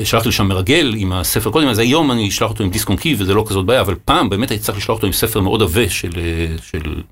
אה, 0.00 0.04
שלחתי 0.04 0.28
לשם 0.28 0.46
מרגל 0.46 0.94
עם 0.96 1.12
הספר 1.12 1.50
קודם, 1.50 1.68
אז 1.68 1.78
היום 1.78 2.12
אני 2.12 2.28
אשלח 2.28 2.50
אותו 2.50 2.64
עם 2.64 2.70
דיסק 2.70 2.88
און 2.88 2.96
קי 2.96 3.16
וזה 3.18 3.34
לא 3.34 3.44
כזאת 3.48 3.66
בעיה, 3.66 3.80
אבל 3.80 3.94
פעם 4.04 4.28
באמת 4.28 4.50
הייתי 4.50 4.64
צריך 4.64 4.78
לשלוח 4.78 4.96
אותו 4.96 5.06
עם 5.06 5.12
ספר 5.12 5.40
מאוד 5.40 5.62
עבה 5.62 5.88
של, 5.88 6.10
אה, 6.16 6.56
של 6.62 7.02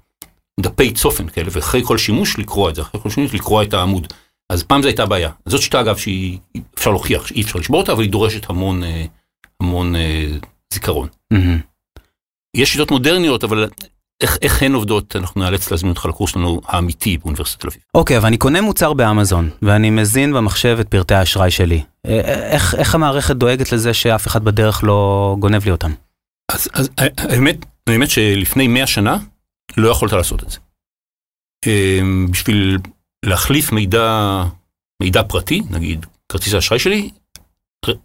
דפי 0.58 0.92
צופן 0.92 1.28
כאלה, 1.28 1.48
ואחרי 1.52 1.82
כל 1.84 1.98
שימוש 1.98 2.38
לקרוע 2.38 2.70
את 2.70 2.74
זה, 2.74 2.82
אחרי 2.82 3.00
כל 3.00 3.10
שימוש 3.10 3.34
לקרוע 3.34 3.62
את 3.62 3.74
העמוד. 3.74 4.12
אז 4.52 4.62
פעם 4.62 4.82
זו 4.82 4.88
הייתה 4.88 5.06
בעיה. 5.06 5.30
זאת 5.46 5.62
שיטה 5.62 5.80
אגב 5.80 5.96
שהיא, 5.96 6.38
אפשר 6.74 6.90
להוכיח 6.90 7.26
שאי 7.26 7.42
אפשר 7.42 7.58
לשבור 7.58 7.80
אותה, 7.80 7.92
אבל 7.92 8.02
היא 8.02 8.10
דורשת 8.10 8.50
המון, 8.50 8.84
אה, 8.84 9.04
המון 9.60 9.96
אה, 9.96 10.26
זיכרון. 10.74 11.08
מהמם. 11.32 11.60
יש 12.56 12.72
שיטות 12.72 12.90
מודרניות, 12.90 13.44
אבל 13.44 13.68
איך, 14.22 14.38
איך 14.42 14.62
הן 14.62 14.74
עובדות, 14.74 15.16
אנחנו 15.16 15.40
נאלץ 15.40 15.70
להזמין 15.70 15.90
אותך 15.90 16.06
לקורס 16.06 16.30
שלנו 16.30 16.60
האמיתי 16.66 17.18
באוניברסיטת 17.18 17.60
תל 17.60 17.68
אביב. 17.68 17.82
אוקיי, 17.94 18.18
אבל 18.18 18.26
אני 18.26 18.36
קונה 18.36 18.60
מוצר 18.60 18.92
באמזון, 18.92 19.50
ואני 19.62 19.90
מזין 19.90 20.32
במחשב 20.32 20.76
את 20.80 20.88
פרטי 20.88 21.14
האשראי 21.14 21.50
שלי. 21.50 21.82
אה, 22.06 22.20
איך, 22.50 22.74
איך 22.74 22.94
המערכת 22.94 23.36
דואגת 23.36 23.72
לזה 23.72 23.94
שאף 23.94 24.26
אחד 24.26 24.44
בדרך 24.44 24.84
לא 24.84 25.36
גונב 25.38 25.64
לי 25.64 25.70
אותם? 25.70 25.92
אז, 26.52 26.68
אז 26.72 26.90
האמת, 26.98 27.56
האמת 27.86 28.10
שלפני 28.10 28.68
100 28.68 28.86
שנה 28.86 29.18
לא 29.80 29.88
יכולת 29.88 30.12
לעשות 30.12 30.42
את 30.42 30.50
זה. 30.50 30.58
אמ, 31.66 32.26
בשביל 32.30 32.78
להחליף 33.24 33.72
מידע, 33.72 34.44
מידע 35.02 35.22
פרטי, 35.22 35.62
נגיד 35.70 36.06
כרטיס 36.28 36.54
האשראי 36.54 36.78
שלי, 36.78 37.10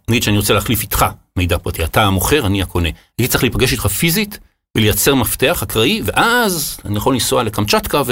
נגיד 0.08 0.22
שאני 0.22 0.36
רוצה 0.36 0.54
להחליף 0.54 0.82
איתך 0.82 1.06
מידע 1.36 1.58
פרטי, 1.58 1.84
אתה 1.84 2.04
המוכר, 2.04 2.46
אני 2.46 2.62
הקונה. 2.62 2.88
הייתי 3.18 3.32
צריך 3.32 3.44
להיפגש 3.44 3.72
איתך 3.72 3.86
פיזית 3.86 4.38
ולייצר 4.76 5.14
מפתח 5.14 5.62
אקראי, 5.62 6.02
ואז 6.04 6.80
אני 6.84 6.96
יכול 6.96 7.14
לנסוע 7.14 7.42
לקמצ'טקה 7.42 8.02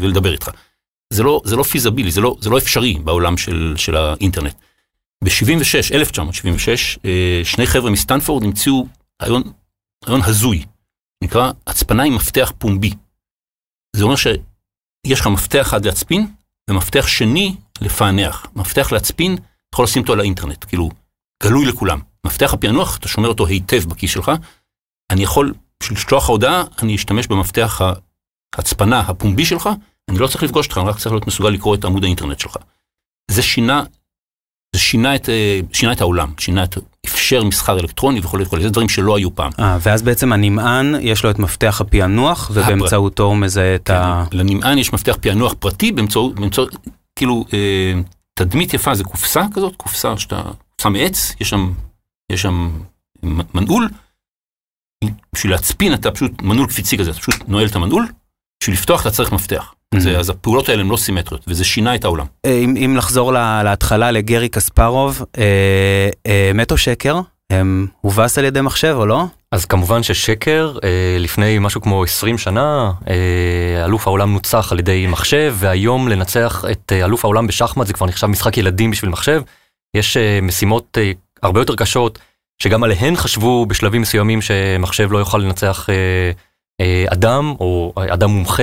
ולדבר 0.00 0.32
איתך. 0.32 0.50
זה 1.12 1.22
לא, 1.22 1.42
זה 1.44 1.56
לא 1.56 1.62
פיזבילי, 1.62 2.10
זה 2.10 2.20
לא, 2.20 2.36
זה 2.40 2.50
לא 2.50 2.58
אפשרי 2.58 2.94
בעולם 2.94 3.36
של, 3.36 3.74
של 3.76 3.96
האינטרנט. 3.96 4.54
ב-76, 5.24 5.94
1976, 5.94 6.98
אה, 7.04 7.40
שני 7.44 7.66
חבר'ה 7.66 7.90
מסטנפורד 7.90 8.44
המציאו 8.44 8.86
רעיון 9.22 10.22
הזוי, 10.22 10.64
נקרא 11.24 11.52
הצפנה 11.90 12.02
עם 12.02 12.14
מפתח 12.14 12.52
פומבי. 12.58 12.90
זה 13.96 14.04
אומר 14.04 14.16
שיש 14.16 15.20
לך 15.20 15.26
מפתח 15.26 15.66
אחד 15.68 15.84
להצפין, 15.84 16.26
ומפתח 16.70 17.06
שני 17.06 17.56
לפענח. 17.80 18.46
מפתח 18.56 18.92
להצפין, 18.92 19.34
אתה 19.34 19.42
יכול 19.74 19.84
לשים 19.84 20.02
אותו 20.02 20.12
על 20.12 20.20
האינטרנט, 20.20 20.64
כאילו, 20.64 20.90
גלוי 21.42 21.66
לכולם. 21.66 22.00
מפתח 22.26 22.54
הפענוח, 22.54 22.96
אתה 22.96 23.08
שומר 23.08 23.28
אותו 23.28 23.46
היטב 23.46 23.84
בכיס 23.88 24.10
שלך. 24.10 24.30
אני 25.12 25.22
יכול, 25.22 25.54
בשביל 25.82 25.98
לשלוח 25.98 26.28
הודעה, 26.28 26.64
אני 26.82 26.94
אשתמש 26.94 27.26
במפתח 27.26 27.80
ההצפנה 28.56 29.00
הפומבי 29.00 29.44
שלך, 29.44 29.68
אני 30.10 30.18
לא 30.18 30.26
צריך 30.26 30.42
לפגוש 30.42 30.66
אותך, 30.66 30.78
אני 30.78 30.88
רק 30.88 30.98
צריך 30.98 31.12
להיות 31.12 31.26
מסוגל 31.26 31.50
לקרוא 31.50 31.74
את 31.74 31.84
עמוד 31.84 32.04
האינטרנט 32.04 32.38
שלך. 32.38 32.56
זה 33.30 33.42
שינה, 33.42 33.82
זה 34.74 34.80
שינה 34.80 35.16
את, 35.16 35.28
אה, 35.28 35.60
שינה 35.72 35.92
את 35.92 36.00
העולם, 36.00 36.32
שינה 36.38 36.64
את, 36.64 36.76
אפשר 37.06 37.44
מסחר 37.44 37.80
אלקטרוני 37.80 38.20
וכולי 38.20 38.44
וכולי, 38.44 38.62
זה 38.62 38.70
דברים 38.70 38.88
שלא 38.88 39.16
היו 39.16 39.34
פעם. 39.34 39.52
אה, 39.58 39.78
ואז 39.80 40.02
בעצם 40.02 40.32
הנמען, 40.32 40.94
יש 41.00 41.24
לו 41.24 41.30
את 41.30 41.38
מפתח 41.38 41.80
הפענוח, 41.80 42.50
ובאמצעותו 42.54 43.22
הוא 43.22 43.36
מזהה 43.36 43.74
את 43.74 43.86
כן, 43.86 43.94
ה... 43.94 44.24
לנמען 44.32 44.78
יש 44.78 44.92
מפתח 44.92 45.16
פענוח 45.20 45.54
פרטי 45.58 45.92
באמצעות, 45.92 46.34
באמצעות, 46.34 46.76
כאילו, 47.16 47.44
אה, 47.52 47.92
תדמית 48.34 48.74
יפה 48.74 48.94
זה 48.94 49.04
קופסה 49.04 49.42
כזאת, 49.54 49.76
קופסה 49.76 50.18
שאתה, 50.18 50.42
קופסה 50.70 50.88
מעץ, 50.88 51.34
יש 51.40 51.50
שם, 51.50 51.72
יש 52.32 52.42
שם 52.42 52.70
מנעול, 53.54 53.88
בשביל 55.34 55.52
להצפין 55.52 55.94
אתה 55.94 56.10
פשוט, 56.10 56.42
מנעול 56.42 56.66
קפיצי 56.68 56.98
כזה, 56.98 57.10
אתה 57.10 57.18
פשוט 57.18 57.34
נועל 57.48 57.66
את 57.66 57.76
המנעול, 57.76 58.06
בשביל 58.62 58.76
לפתוח 58.76 59.00
אתה 59.00 59.10
צריך 59.10 59.32
מפתח. 59.32 59.74
זה, 59.98 60.18
אז 60.18 60.30
הפעולות 60.30 60.68
האלה 60.68 60.80
הן 60.80 60.88
לא 60.88 60.96
סימטריות, 60.96 61.44
וזה 61.48 61.64
שינה 61.64 61.94
את 61.94 62.04
העולם. 62.04 62.26
אה, 62.46 62.58
אם, 62.58 62.76
אם 62.76 62.96
לחזור 62.96 63.32
לה, 63.32 63.62
להתחלה 63.62 64.10
לגרי 64.10 64.48
קספרוב, 64.48 65.24
אה, 65.38 66.08
אה, 66.26 66.50
מת 66.54 66.72
או 66.72 66.76
שקר? 66.76 67.20
הם 67.50 67.86
הובס 68.00 68.38
על 68.38 68.44
ידי 68.44 68.60
מחשב 68.60 68.94
או 68.98 69.06
לא? 69.06 69.24
אז 69.52 69.64
כמובן 69.64 70.02
ששקר, 70.02 70.78
אה, 70.84 71.16
לפני 71.18 71.58
משהו 71.58 71.80
כמו 71.80 72.04
20 72.04 72.38
שנה, 72.38 72.92
אה, 73.08 73.84
אלוף 73.84 74.06
העולם 74.06 74.32
נוצח 74.32 74.72
על 74.72 74.78
ידי 74.78 75.06
מחשב, 75.06 75.54
והיום 75.58 76.08
לנצח 76.08 76.64
את 76.70 76.92
אה, 76.92 77.04
אלוף 77.04 77.24
העולם 77.24 77.46
בשחמט 77.46 77.86
זה 77.86 77.92
כבר 77.92 78.06
נחשב 78.06 78.26
משחק 78.26 78.56
ילדים 78.58 78.90
בשביל 78.90 79.10
מחשב. 79.10 79.42
יש 79.96 80.16
אה, 80.16 80.38
משימות 80.42 80.98
אה, 81.00 81.12
הרבה 81.42 81.60
יותר 81.60 81.76
קשות, 81.76 82.18
שגם 82.62 82.84
עליהן 82.84 83.16
חשבו 83.16 83.66
בשלבים 83.66 84.02
מסוימים 84.02 84.42
שמחשב 84.42 85.12
לא 85.12 85.18
יוכל 85.18 85.38
לנצח 85.38 85.90
אה, 85.90 85.94
אה, 85.94 86.30
אדם, 87.12 87.54
או 87.60 87.92
אדם 87.96 88.30
מומחה, 88.30 88.62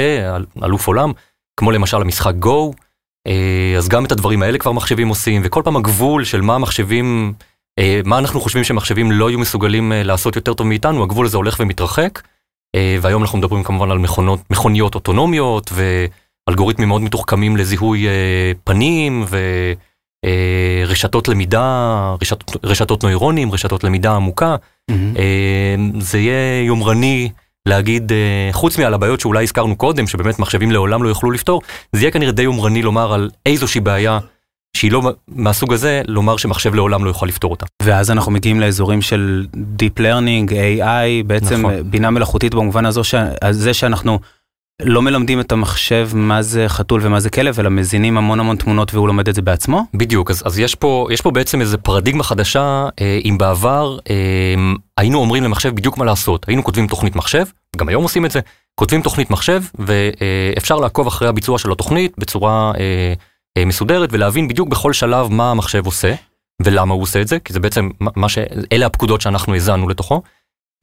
אלוף 0.64 0.88
עולם, 0.88 1.12
כמו 1.58 1.72
למשל 1.72 2.02
המשחק 2.02 2.36
גו. 2.36 2.74
אה, 3.28 3.74
אז 3.78 3.90
גם 3.90 4.06
את 4.06 4.12
הדברים 4.12 4.44
האלה 4.44 4.58
כבר 4.58 4.72
מחשבים 4.72 5.08
עושים, 5.08 5.42
וכל 5.46 5.62
פעם 5.66 5.76
הגבול 5.76 6.24
של 6.24 6.42
מה 6.42 6.58
מחשבים... 6.58 7.34
אה, 7.80 8.02
מה 8.06 8.18
אנחנו 8.18 8.42
חושבים 8.42 8.64
שמחשבים 8.64 9.12
לא 9.12 9.30
יהיו 9.30 9.40
מסוגלים 9.40 9.92
אה, 9.92 10.04
לעשות 10.04 10.36
יותר 10.36 10.54
טוב 10.54 10.68
מאיתנו, 10.68 11.04
הגבול 11.04 11.26
הזה 11.26 11.38
הולך 11.38 11.58
ומתרחק. 11.60 12.22
אה, 12.76 12.98
והיום 13.02 13.22
אנחנו 13.22 13.38
מדברים 13.38 13.64
כמובן 13.64 13.92
על 13.92 13.98
מכונות, 13.98 14.40
מכוניות 14.50 14.96
אוטונומיות 14.96 15.72
ואלגוריתמים 15.74 16.88
מאוד 16.88 17.02
מתוחכמים 17.02 17.58
לזיהוי 17.58 18.08
פנים 18.64 19.26
ורשתות 20.86 21.28
למידה, 21.28 22.16
רשתות, 22.22 22.56
רשתות 22.64 23.04
נוירונים, 23.04 23.52
רשתות 23.52 23.84
למידה 23.84 24.16
עמוקה. 24.16 24.56
Mm-hmm. 24.92 25.20
זה 26.00 26.20
יהיה 26.20 26.64
יומרני 26.66 27.30
להגיד, 27.68 28.12
חוץ 28.52 28.78
מעל 28.78 28.94
הבעיות 28.94 29.20
שאולי 29.20 29.44
הזכרנו 29.44 29.76
קודם, 29.76 30.08
שבאמת 30.08 30.40
מחשבים 30.40 30.72
לעולם 30.72 31.04
לא 31.04 31.10
יוכלו 31.10 31.32
לפתור, 31.32 31.62
זה 31.94 32.02
יהיה 32.02 32.12
כנראה 32.12 32.32
די 32.32 32.42
יומרני 32.42 32.82
לומר 32.82 33.14
על 33.14 33.30
איזושהי 33.46 33.82
בעיה. 33.82 34.20
שהיא 34.78 34.92
לא 34.92 35.02
מהסוג 35.28 35.74
הזה, 35.74 36.02
לומר 36.08 36.38
שמחשב 36.38 36.74
לעולם 36.74 37.04
לא 37.04 37.10
יוכל 37.10 37.26
לפתור 37.26 37.52
אותה. 37.52 37.66
ואז 37.84 38.12
אנחנו 38.12 38.32
מגיעים 38.32 38.60
לאזורים 38.60 39.02
של 39.02 39.46
Deep 39.54 40.00
Learning, 40.00 40.52
AI, 40.52 41.28
בעצם 41.28 41.56
נכון. 41.56 41.92
בינה 41.92 42.12
מלאכותית 42.12 42.56
במובן 42.56 42.86
הזה. 42.86 43.02
הזה 43.42 43.74
שאנחנו 43.74 44.20
לא 44.81 45.01
מלמדים 45.01 45.39
את 45.39 45.51
המחשב 45.51 46.10
מה 46.13 46.41
זה 46.41 46.65
חתול 46.67 47.01
ומה 47.03 47.19
זה 47.19 47.29
כלב, 47.29 47.60
אלא 47.60 47.69
מזינים 47.69 48.17
המון 48.17 48.39
המון 48.39 48.55
תמונות 48.55 48.93
והוא 48.93 49.07
לומד 49.07 49.29
את 49.29 49.36
זה 49.36 49.41
בעצמו? 49.41 49.86
בדיוק, 49.93 50.31
אז, 50.31 50.43
אז 50.46 50.60
יש, 50.60 50.75
פה, 50.75 51.07
יש 51.12 51.22
פה 51.22 51.31
בעצם 51.31 51.62
איזה 51.62 51.77
פרדיגמה 51.77 52.24
חדשה, 52.24 52.89
אה, 53.01 53.19
אם 53.25 53.38
בעבר 53.38 53.98
אה, 54.10 54.15
היינו 54.98 55.19
אומרים 55.19 55.43
למחשב 55.43 55.75
בדיוק 55.75 55.98
מה 55.98 56.05
לעשות, 56.05 56.48
היינו 56.48 56.63
כותבים 56.63 56.88
תוכנית 56.88 57.15
מחשב, 57.15 57.46
גם 57.77 57.89
היום 57.89 58.03
עושים 58.03 58.25
את 58.25 58.31
זה, 58.31 58.39
כותבים 58.75 59.01
תוכנית 59.01 59.29
מחשב 59.29 59.63
ואפשר 59.79 60.75
אה, 60.75 60.81
לעקוב 60.81 61.07
אחרי 61.07 61.27
הביצוע 61.27 61.60
של 61.60 61.72
התוכנית 61.72 62.13
בצורה... 62.17 62.72
אה, 62.79 63.13
אה, 63.57 63.65
מסודרת 63.65 64.10
ולהבין 64.12 64.48
בדיוק 64.48 64.69
בכל 64.69 64.93
שלב 64.93 65.27
מה 65.27 65.51
המחשב 65.51 65.86
עושה 65.86 66.13
ולמה 66.62 66.93
הוא 66.93 67.01
עושה 67.01 67.22
את 67.22 67.27
זה, 67.27 67.39
כי 67.39 67.53
זה 67.53 67.60
בעצם 67.60 67.89
מה 68.00 68.29
ש... 68.29 68.38
אלה 68.72 68.86
הפקודות 68.86 69.22
שאנחנו 69.22 69.53
האזנו 69.53 69.89
לתוכו. 69.89 70.22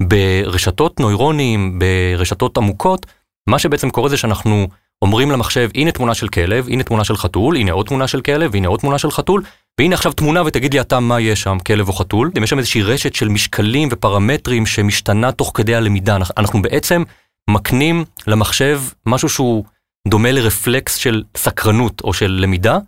ברשתות 0.03 1.01
נוירונים, 1.01 1.79
ברשתות 1.79 2.57
עמוקות, 2.57 3.07
מה 3.49 3.59
שבעצם 3.59 3.91
קורה 3.91 4.09
זה 4.09 4.17
שאנחנו 4.17 4.69
אומרים 5.03 5.31
למחשב, 5.31 5.71
הנה 5.75 5.93
תמונה 5.93 6.15
של 6.15 6.29
כלב, 6.29 6.69
הנה 6.69 6.83
תמונה 6.83 7.05
של 7.05 7.17
חתול, 7.17 7.57
הנה 7.57 7.73
עוד 7.73 7.87
תמונה 7.87 8.09
של 8.09 8.21
כלב, 8.21 8.55
הנה 8.55 8.69
עוד 8.69 8.81
תמונה 8.81 8.99
של 8.99 9.11
חתול, 9.11 9.43
והנה 9.81 9.95
עכשיו 9.95 10.13
תמונה 10.13 10.43
ותגיד 10.43 10.75
לי 10.75 10.81
אתה 10.81 11.01
מה 11.01 11.21
יש 11.21 11.43
שם, 11.43 11.59
כלב 11.67 11.89
או 11.89 11.93
חתול. 11.93 12.31
יש 12.43 12.51
שם 12.51 12.59
איזושהי 12.59 12.83
רשת 12.83 13.15
של 13.15 13.29
משקלים 13.29 13.89
ופרמטרים 13.93 14.67
שמשתנה 14.67 15.33
תוך 15.33 15.51
כדי 15.55 15.75
הלמידה. 15.75 16.17
אנחנו 16.37 16.63
בעצם 16.63 17.03
מקנים 17.51 18.05
למחשב 18.27 18.83
משהו 19.07 19.29
שהוא 19.29 19.65
דומה 20.09 20.33
לרפלקס 20.33 20.97
של 20.97 21.23
סקרנות 21.37 22.01
או 22.05 22.13
של 22.13 22.39
למידה, 22.43 22.79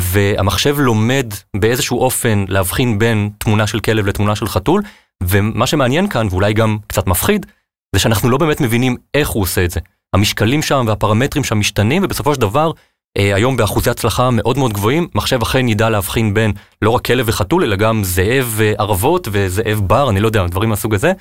והמחשב 0.00 0.76
לומד 0.78 1.26
באיזשהו 1.56 1.98
אופן 1.98 2.44
להבחין 2.48 2.98
בין 2.98 3.30
תמונה 3.38 3.66
של 3.66 3.80
כלב 3.80 4.06
לתמונה 4.06 4.36
של 4.36 4.46
חתול, 4.46 4.82
ומה 5.22 5.66
שמעניין 5.66 6.08
כאן, 6.08 6.26
ואולי 6.30 6.52
גם 6.52 6.78
קצת 6.86 7.06
מפחיד, 7.06 7.46
זה 7.94 8.00
שאנחנו 8.00 8.30
לא 8.30 8.38
באמת 8.38 8.60
מבינים 8.60 8.96
איך 9.14 9.28
הוא 9.28 9.42
עושה 9.42 9.64
את 9.64 9.70
זה. 9.70 9.80
המשקלים 10.14 10.62
שם 10.62 10.84
והפרמטרים 10.88 11.44
שם 11.44 11.58
משתנים, 11.58 12.04
ובסופו 12.04 12.34
של 12.34 12.40
דבר, 12.40 12.70
אה, 13.18 13.34
היום 13.34 13.56
באחוזי 13.56 13.90
הצלחה 13.90 14.30
מאוד 14.30 14.58
מאוד 14.58 14.72
גבוהים, 14.72 15.08
מחשב 15.14 15.42
אכן 15.42 15.68
ידע 15.68 15.90
להבחין 15.90 16.34
בין 16.34 16.52
לא 16.82 16.90
רק 16.90 17.04
כלב 17.04 17.24
וחתול, 17.28 17.64
אלא 17.64 17.76
גם 17.76 18.04
זאב 18.04 18.52
וערבות 18.56 19.28
וזאב 19.32 19.80
בר, 19.86 20.10
אני 20.10 20.20
לא 20.20 20.26
יודע, 20.26 20.46
דברים 20.46 20.70
מהסוג 20.70 20.94
הזה. 20.94 21.12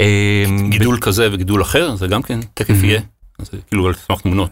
אה, 0.00 0.44
גידול 0.68 0.96
ב... 0.96 1.00
כזה 1.00 1.28
וגידול 1.32 1.62
אחר, 1.62 1.96
זה 1.96 2.06
גם 2.06 2.22
כן 2.22 2.40
תכף 2.54 2.82
יהיה. 2.82 3.00
זה 3.38 3.58
כאילו 3.68 3.86
על 3.86 3.94
סמך 3.94 4.20
תמונות. 4.20 4.50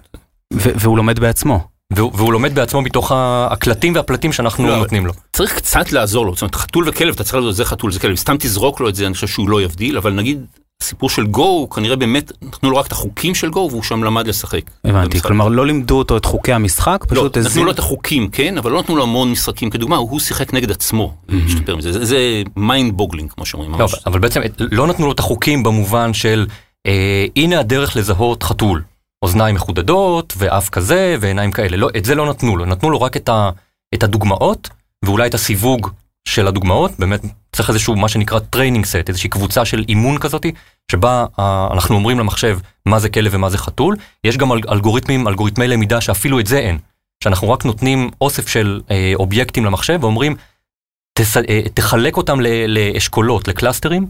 והוא 0.52 0.97
לומד 0.97 1.18
בעצמו. 1.18 1.66
והוא, 1.92 2.12
והוא 2.14 2.32
לומד 2.32 2.54
בעצמו 2.54 2.82
מתוך 2.82 3.12
הקלטים 3.14 3.94
והפלטים 3.94 4.32
שאנחנו 4.32 4.66
לא, 4.66 4.76
נותנים 4.76 5.06
לו. 5.06 5.12
צריך 5.32 5.56
קצת 5.56 5.92
לעזור 5.92 6.26
לו, 6.26 6.35
זאת 6.35 6.42
אומרת 6.42 6.54
חתול 6.54 6.88
וכלב, 6.88 7.14
אתה 7.14 7.25
צריך 7.25 7.35
לדעת 7.35 7.54
זה 7.54 7.64
חתול, 7.64 7.92
זה 7.92 8.00
כלב, 8.00 8.16
סתם 8.16 8.37
תזרוק 8.38 8.80
לו 8.80 8.88
את 8.88 8.94
זה, 8.94 9.06
אני 9.06 9.14
חושב 9.14 9.26
שהוא 9.26 9.49
לא 9.49 9.62
יבדיל, 9.62 9.97
אבל 9.97 10.12
נגיד, 10.12 10.47
הסיפור 10.80 11.10
של 11.10 11.26
גו, 11.26 11.70
כנראה 11.70 11.96
באמת, 11.96 12.32
נתנו 12.42 12.70
לו 12.70 12.76
רק 12.76 12.87
את 12.87 12.92
החוקים 12.92 13.34
של 13.34 13.50
גו, 13.50 13.68
והוא 13.70 13.82
שם 13.82 14.04
למד 14.04 14.26
לשחק. 14.26 14.60
הבנתי, 14.84 15.20
כלומר 15.20 15.49
לא 15.49 15.66
לימדו 15.66 15.99
אותו 15.99 16.16
את 16.16 16.25
חוקי 16.25 16.52
המשחק, 16.52 17.04
לא, 17.04 17.06
פשוט... 17.10 17.37
לא, 17.37 17.42
נתנו 17.42 17.64
לו 17.64 17.70
את 17.70 17.78
החוקים, 17.78 18.28
כן, 18.28 18.58
אבל 18.58 18.70
לא 18.70 18.78
נתנו 18.78 18.96
לו 18.96 19.02
המון 19.02 19.30
משחקים, 19.30 19.70
כדוגמה, 19.70 19.96
הוא 19.96 20.20
שיחק 20.20 20.54
נגד 20.54 20.70
עצמו, 20.70 21.14
להשתפר 21.28 21.76
מזה, 21.76 21.92
זה, 21.92 22.04
זה 22.04 22.42
mind 22.57 22.97
boggling, 22.97 23.30
כמו 23.30 23.46
שאומרים. 23.46 23.75
לא, 23.75 23.87
אבל 24.06 24.18
בעצם 24.18 24.40
לא 24.58 24.87
נתנו 24.87 25.06
לו 25.06 25.12
את 25.12 25.18
החוקים 25.18 25.62
במובן 25.62 26.14
של, 26.14 26.46
אה, 26.87 27.26
הנה 27.37 27.60
הדרך 27.60 27.96
לזהות 27.96 28.42
חתול. 28.42 28.82
אוזניים 29.22 29.54
מחודדות, 29.54 30.34
ואף 30.37 30.68
כזה, 30.68 31.16
ועיניים 31.20 31.52
כאלה. 31.52 31.76
לא, 31.76 31.88
את 31.96 32.04
זה 32.04 32.14
לא 32.14 32.30
נתנו 32.30 32.56
לו, 32.56 32.64
נתנו 32.64 32.90
לו 32.90 33.00
רק 33.00 33.16
את, 33.16 33.28
ה, 33.28 33.50
את 33.94 34.02
הדוגמאות, 34.02 34.68
ואולי 35.04 35.28
את 35.28 35.34
הסיווג 35.34 35.88
של 36.28 36.46
הדוגמאות, 36.46 36.90
באמת 36.99 37.20
צריך 37.61 37.71
איזשהו 37.71 37.97
מה 37.97 38.09
שנקרא 38.09 38.38
training 38.38 38.87
set, 38.87 39.09
איזושהי 39.09 39.31
קבוצה 39.31 39.64
של 39.64 39.85
אימון 39.88 40.19
כזאתי, 40.19 40.52
שבה 40.93 41.26
אה, 41.38 41.69
אנחנו 41.73 41.95
אומרים 41.95 42.19
למחשב 42.19 42.59
מה 42.87 42.99
זה 42.99 43.09
כלב 43.09 43.35
ומה 43.35 43.50
זה 43.50 43.59
חתול. 43.59 43.97
יש 44.25 44.37
גם 44.37 44.52
אלגוריתמים, 44.52 45.29
אלגוריתמי 45.29 45.69
למידה 45.69 46.00
שאפילו 46.00 46.40
את 46.40 46.47
זה 46.47 46.59
אין. 46.59 46.79
שאנחנו 47.25 47.50
רק 47.50 47.64
נותנים 47.64 48.11
אוסף 48.21 48.49
של 48.49 48.81
אה, 48.90 49.12
אובייקטים 49.14 49.64
למחשב 49.64 49.99
ואומרים, 50.00 50.37
תס, 51.19 51.37
אה, 51.37 51.61
תחלק 51.75 52.17
אותם 52.17 52.38
לאשכולות, 52.69 53.49
לקלאסטרים, 53.49 54.07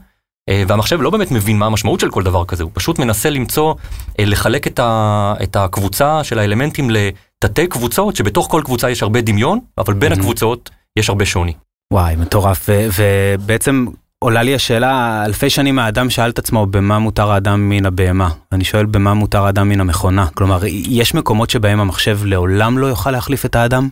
והמחשב 0.66 1.00
לא 1.00 1.10
באמת 1.10 1.30
מבין 1.30 1.58
מה 1.58 1.66
המשמעות 1.66 2.00
של 2.00 2.10
כל 2.10 2.22
דבר 2.22 2.44
כזה, 2.44 2.62
הוא 2.62 2.70
פשוט 2.74 2.98
מנסה 2.98 3.30
למצוא, 3.30 3.74
לחלק 4.18 4.66
את, 4.66 4.78
ה, 4.78 5.34
את 5.42 5.56
הקבוצה 5.56 6.24
של 6.24 6.38
האלמנטים 6.38 6.90
לתתי 6.90 7.66
קבוצות, 7.66 8.16
שבתוך 8.16 8.46
כל 8.50 8.62
קבוצה 8.64 8.90
יש 8.90 9.02
הרבה 9.02 9.20
דמיון, 9.20 9.58
אבל 9.78 9.94
בין 9.94 10.12
הקבוצות 10.12 10.70
יש 10.98 11.08
הרבה 11.08 11.26
שוני. 11.26 11.52
וואי, 11.92 12.16
מטורף, 12.16 12.68
ובעצם 12.98 13.86
עולה 14.18 14.42
לי 14.42 14.54
השאלה, 14.54 15.22
אלפי 15.24 15.50
שנים 15.50 15.78
האדם 15.78 16.10
שאל 16.10 16.30
את 16.30 16.38
עצמו 16.38 16.66
במה 16.66 16.98
מותר 16.98 17.30
האדם 17.30 17.68
מן 17.68 17.86
הבהמה. 17.86 18.30
אני 18.52 18.64
שואל 18.64 18.86
במה 18.86 19.14
מותר 19.14 19.46
האדם 19.46 19.68
מן 19.68 19.80
המכונה. 19.80 20.26
כלומר, 20.34 20.60
יש 20.66 21.14
מקומות 21.14 21.50
שבהם 21.50 21.80
המחשב 21.80 22.18
לעולם 22.24 22.78
לא 22.78 22.86
יוכל 22.86 23.10
להחליף 23.10 23.44
את 23.44 23.56
האדם? 23.56 23.88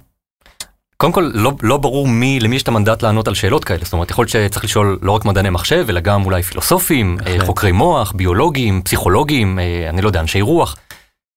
קודם 0.96 1.12
כל, 1.12 1.30
לא, 1.34 1.52
לא 1.62 1.76
ברור 1.76 2.08
מי, 2.08 2.40
למי 2.40 2.56
יש 2.56 2.62
את 2.62 2.68
המנדט 2.68 3.02
לענות 3.02 3.28
על 3.28 3.34
שאלות 3.34 3.64
כאלה. 3.64 3.80
זאת 3.82 3.92
אומרת, 3.92 4.10
יכול 4.10 4.22
להיות 4.22 4.30
שצריך 4.50 4.64
לשאול 4.64 4.98
לא 5.02 5.12
רק 5.12 5.24
מדעני 5.24 5.50
מחשב, 5.50 5.86
אלא 5.88 6.00
גם 6.00 6.24
אולי 6.24 6.42
פילוסופים, 6.42 7.16
אחרי. 7.22 7.40
חוקרי 7.40 7.72
מוח, 7.72 8.12
ביולוגים, 8.12 8.82
פסיכולוגים, 8.82 9.58
אני 9.88 10.02
לא 10.02 10.08
יודע, 10.08 10.20
אנשי 10.20 10.40
רוח. 10.40 10.76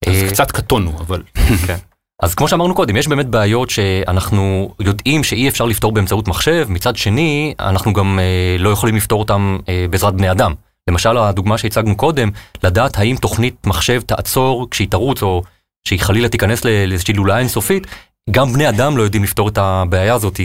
אז 0.08 0.16
קצת 0.30 0.52
קטונו, 0.52 0.94
אבל... 1.00 1.24
כן. 1.68 1.78
אז 2.22 2.36
כמו 2.36 2.48
שאמרנו 2.48 2.76
קודם, 2.76 2.96
יש 2.96 3.08
באמת 3.08 3.26
בעיות 3.28 3.70
שאנחנו 3.70 4.74
יודעים 4.80 5.24
שאי 5.24 5.50
אפשר 5.50 5.66
לפתור 5.66 5.92
באמצעות 5.92 6.28
מחשב, 6.28 6.66
מצד 6.70 6.96
שני, 6.96 7.54
אנחנו 7.60 7.94
גם 7.94 8.20
אה, 8.20 8.56
לא 8.60 8.70
יכולים 8.70 8.96
לפתור 8.96 9.20
אותם 9.20 9.58
אה, 9.70 9.86
בעזרת 9.90 10.14
בני 10.14 10.32
אדם. 10.32 10.54
למשל, 10.90 11.18
הדוגמה 11.18 11.58
שהצגנו 11.58 11.96
קודם, 11.96 12.30
לדעת 12.64 12.98
האם 12.98 13.16
תוכנית 13.16 13.68
מחשב 13.68 14.02
תעצור 14.02 14.68
כשהיא 14.72 14.88
תרוץ, 14.90 15.24
או 15.24 15.42
שהיא 15.88 16.00
חלילה 16.00 16.30
תיכנס 16.30 16.66
לאיזושהי 16.66 17.14
לולאה 17.14 17.40
אינסופית, 17.40 17.88
גם 18.32 18.54
בני 18.54 18.70
אדם 18.70 18.98
לא 18.98 19.04
יודעים 19.04 19.24
לפתור 19.24 19.50
את 19.50 19.58
הבעיה 19.58 20.14
הזאת 20.14 20.40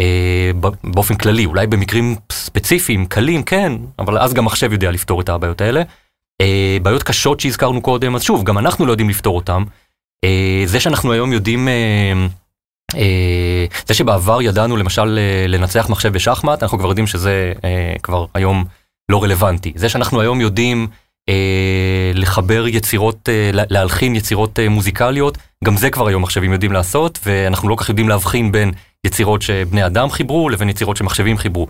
אה, 0.00 0.50
באופן 0.84 1.14
כללי. 1.14 1.44
אולי 1.44 1.66
במקרים 1.66 2.16
ספציפיים, 2.32 3.06
קלים, 3.06 3.42
כן, 3.42 3.72
אבל 3.98 4.18
אז 4.18 4.34
גם 4.34 4.44
מחשב 4.44 4.72
יודע 4.72 4.90
לפתור 4.90 5.20
את 5.20 5.28
הבעיות 5.28 5.60
האלה. 5.60 5.82
אה, 6.40 6.76
בעיות 6.82 7.02
קשות 7.02 7.40
שהזכרנו 7.40 7.80
קודם, 7.80 8.14
אז 8.14 8.22
שוב, 8.22 8.44
גם 8.44 8.58
אנחנו 8.58 8.86
לא 8.86 8.90
יודעים 8.90 9.08
לפתור 9.08 9.36
אותם. 9.36 9.64
אה, 10.24 10.62
זה 10.66 10.80
שאנחנו 10.80 11.12
היום 11.12 11.32
יודעים, 11.32 11.68
אה, 11.68 12.26
אה, 12.96 13.66
זה 13.86 13.94
שבעבר 13.94 14.42
ידענו 14.42 14.76
למשל 14.76 15.18
לנצח 15.48 15.88
מחשב 15.90 16.12
בשחמט, 16.12 16.62
אנחנו 16.62 16.78
כבר 16.78 16.88
יודעים 16.88 17.06
שזה 17.06 17.52
כבר 18.02 18.26
היום 18.34 18.64
לא 19.08 19.22
רלוונטי. 19.22 19.72
זה 19.76 19.88
שאנחנו 19.88 20.20
היום 20.20 20.40
יודעים 20.40 20.86
לחבר 22.14 22.68
יצירות, 22.68 23.28
להלחין 23.52 24.16
יצירות 24.16 24.58
מוזיקליות, 24.70 25.38
גם 25.64 25.76
זה 25.76 25.90
כבר 25.90 26.08
היום 26.08 26.22
מחשבים 26.22 26.52
יודעים 26.52 26.72
לעשות, 26.72 27.18
ואנחנו 27.26 27.68
לא 27.68 27.74
כל 27.74 27.82
כך 27.82 27.88
יודעים 27.88 28.08
להבחין 28.08 28.52
בין 28.52 28.72
יצירות 29.06 29.42
שבני 29.42 29.86
אדם 29.86 30.10
חיברו 30.10 30.48
לבין 30.48 30.68
יצירות 30.68 30.96
שמחשבים 30.96 31.38
חיברו. 31.38 31.66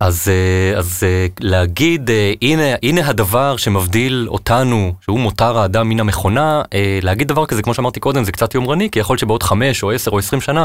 אז, 0.00 0.28
אה, 0.28 0.78
אז 0.78 1.02
אה, 1.02 1.26
להגיד, 1.40 2.10
אה, 2.10 2.32
הנה, 2.42 2.62
הנה 2.82 3.08
הדבר 3.08 3.56
שמבדיל 3.56 4.26
אותנו, 4.28 4.94
שהוא 5.00 5.20
מותר 5.20 5.58
האדם 5.58 5.88
מן 5.88 6.00
המכונה, 6.00 6.62
להגיד 7.02 7.28
דבר 7.28 7.46
כזה, 7.46 7.62
כמו 7.62 7.74
שאמרתי 7.74 8.00
קודם, 8.00 8.24
זה 8.24 8.32
קצת 8.32 8.54
יומרני, 8.54 8.90
כי 8.90 8.98
יכול 8.98 9.14
להיות 9.14 9.20
שבעוד 9.20 9.42
חמש 9.42 9.82
או 9.82 9.90
עשר 9.90 10.10
או 10.10 10.18
עשרים 10.18 10.40
שנה, 10.40 10.64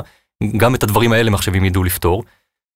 גם 0.58 0.76
את 0.76 0.84
הדברים 0.84 1.14
האלה 1.14 1.32
מחשבים 1.32 1.66
ידעו 1.66 1.84
לפתור. 1.84 2.24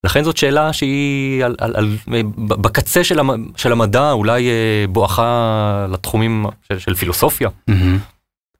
לכן 0.03 0.23
זאת 0.23 0.37
שאלה 0.37 0.73
שהיא 0.73 1.45
על, 1.45 1.55
על, 1.59 1.75
על, 1.75 1.97
בקצה 2.37 3.03
של, 3.03 3.19
המ, 3.19 3.45
של 3.57 3.71
המדע, 3.71 4.11
אולי 4.11 4.49
בואכה 4.89 5.87
לתחומים 5.91 6.45
של, 6.67 6.79
של 6.79 6.95
פילוסופיה. 6.95 7.49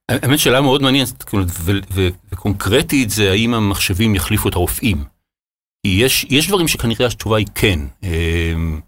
האמת 0.09 0.39
שאלה 0.39 0.61
מאוד 0.61 0.81
מעניינת 0.81 1.23
וקונקרטית 2.31 3.09
זה 3.09 3.31
האם 3.31 3.53
המחשבים 3.53 4.15
יחליפו 4.15 4.49
את 4.49 4.55
הרופאים. 4.55 5.16
יש, 5.88 6.25
יש 6.29 6.48
דברים 6.48 6.67
שכנראה 6.67 7.06
התשובה 7.06 7.38
היא 7.38 7.48
כן. 7.56 7.79
אמ, 8.03 8.79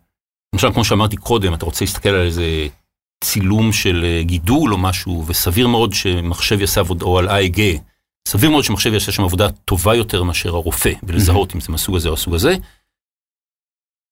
למשל, 0.54 0.74
כמו 0.74 0.86
שאמרתי 0.86 1.18
קודם, 1.18 1.54
אתה 1.54 1.66
רוצה 1.66 1.86
להסתכל 1.86 2.10
על 2.10 2.26
איזה 2.26 2.68
צילום 3.24 3.74
של 3.74 4.06
אה, 4.06 4.24
גידול 4.24 4.74
או 4.74 4.78
משהו, 4.78 5.24
וסביר 5.28 5.68
מאוד 5.68 5.94
שמחשב 5.94 6.62
יעשה 6.62 6.82
עבודה, 6.82 7.06
או 7.06 7.20
על 7.20 7.30
אייג, 7.30 7.78
סביר 8.28 8.50
מאוד 8.50 8.64
שמחשב 8.64 8.94
יעשה 8.94 9.12
שם 9.12 9.24
עבודה 9.24 9.50
טובה 9.50 9.96
יותר 9.96 10.24
מאשר 10.24 10.50
הרופא, 10.50 10.92
ולזהות 11.04 11.56
אם 11.56 11.62
זה 11.62 11.68
מהסוג 11.70 11.96
הזה 11.96 12.10
או 12.10 12.14
הסוג 12.14 12.34
הזה. 12.34 12.56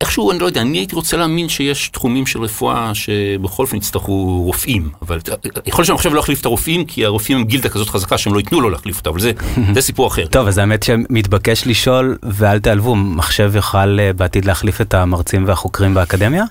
איכשהו, 0.02 0.32
אני 0.32 0.40
לא 0.40 0.46
יודע, 0.46 0.62
אני 0.62 0.78
הייתי 0.78 0.96
רוצה 0.96 1.18
להאמין 1.18 1.50
שיש 1.50 1.90
תחומים 1.90 2.26
של 2.26 2.42
רפואה 2.42 2.96
שבכל 2.96 3.64
אופן 3.64 3.78
יצטרכו 3.78 4.42
רופאים, 4.46 4.90
אבל 5.02 5.20
יכול 5.66 5.82
להיות 5.82 5.88
שהמחשב 5.88 6.14
לא 6.14 6.20
יחליף 6.20 6.42
את 6.42 6.46
הרופאים, 6.46 6.86
כי 6.86 7.06
הרופאים 7.06 7.38
הם 7.38 7.44
גילדה 7.44 7.70
כזאת 7.70 7.90
חזקה 7.90 8.18
שהם 8.18 8.34
לא 8.34 8.40
ייתנו 8.40 8.62
לו 8.62 8.70
להחליף 8.70 8.98
אותה, 8.98 9.10
אבל 9.10 9.20
זה, 9.20 9.32
זה 9.76 9.82
סיפור 9.82 10.08
אחר. 10.08 10.28
טוב, 10.28 10.48
אז 10.48 10.58
האמת 10.58 10.84
שמתבקש 10.84 11.68
לשאול, 11.68 12.18
ואל 12.24 12.60
תעלבו, 12.60 12.96
מחשב 12.96 13.52
יוכל 13.56 14.00
אה, 14.00 14.14
בעתיד 14.14 14.46
להחליף 14.46 14.82
את 14.82 14.94
המרצים 14.94 15.48
והחוקרים 15.48 15.94
באקדמיה? 15.94 16.44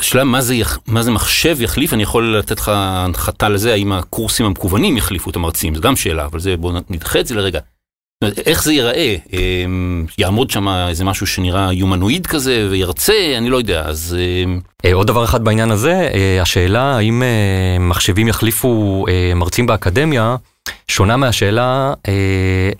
השאלה 0.00 0.24
מה 0.24 0.40
זה, 0.40 0.54
מה 0.86 1.02
זה 1.02 1.10
מחשב 1.10 1.60
יחליף, 1.60 1.92
אני 1.92 2.02
יכול 2.02 2.38
לתת 2.38 2.58
לך 2.58 2.70
הנחתה 2.74 3.48
לזה, 3.48 3.72
האם 3.72 3.92
הקורסים 3.92 4.46
המקוונים 4.46 4.96
יחליפו 4.96 5.30
את 5.30 5.36
המרצים, 5.36 5.74
זו 5.74 5.80
גם 5.80 5.96
שאלה, 5.96 6.24
אבל 6.24 6.40
זה, 6.40 6.56
בואו 6.56 6.72
נדחה 6.90 7.20
את 7.20 7.26
זה 7.26 7.34
לרגע. 7.34 7.60
איך 8.22 8.64
זה 8.64 8.72
ייראה? 8.72 9.16
אמ, 9.32 10.06
יעמוד 10.18 10.50
שם 10.50 10.68
איזה 10.68 11.04
משהו 11.04 11.26
שנראה 11.26 11.72
יומנואיד 11.72 12.26
כזה 12.26 12.68
וירצה, 12.70 13.34
אני 13.36 13.50
לא 13.50 13.56
יודע, 13.56 13.82
אז... 13.82 14.16
אמ, 14.18 14.60
אה, 14.84 14.94
עוד 14.94 15.06
דבר 15.06 15.24
אחד 15.24 15.44
בעניין 15.44 15.70
הזה, 15.70 16.10
אה, 16.14 16.42
השאלה 16.42 16.96
האם 16.96 17.22
אה, 17.22 17.78
מחשבים 17.80 18.28
יחליפו 18.28 19.04
מרצים 19.36 19.66
באקדמיה, 19.66 20.36
שונה 20.88 21.16
מהשאלה 21.16 21.92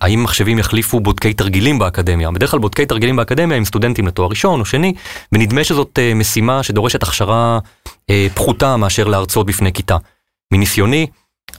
האם 0.01 0.23
מחשבים 0.23 0.59
יחליפו 0.59 0.99
בודקי 0.99 1.33
תרגילים 1.33 1.79
באקדמיה. 1.79 2.31
בדרך 2.31 2.51
כלל 2.51 2.59
בודקי 2.59 2.85
תרגילים 2.85 3.15
באקדמיה 3.15 3.57
הם 3.57 3.65
סטודנטים 3.65 4.07
לתואר 4.07 4.29
ראשון 4.29 4.59
או 4.59 4.65
שני, 4.65 4.93
ונדמה 5.31 5.63
שזאת 5.63 5.99
משימה 6.15 6.63
שדורשת 6.63 7.03
הכשרה 7.03 7.59
פחותה 8.33 8.77
מאשר 8.77 9.07
להרצות 9.07 9.45
בפני 9.45 9.73
כיתה. 9.73 9.97
מניסיוני, 10.53 11.07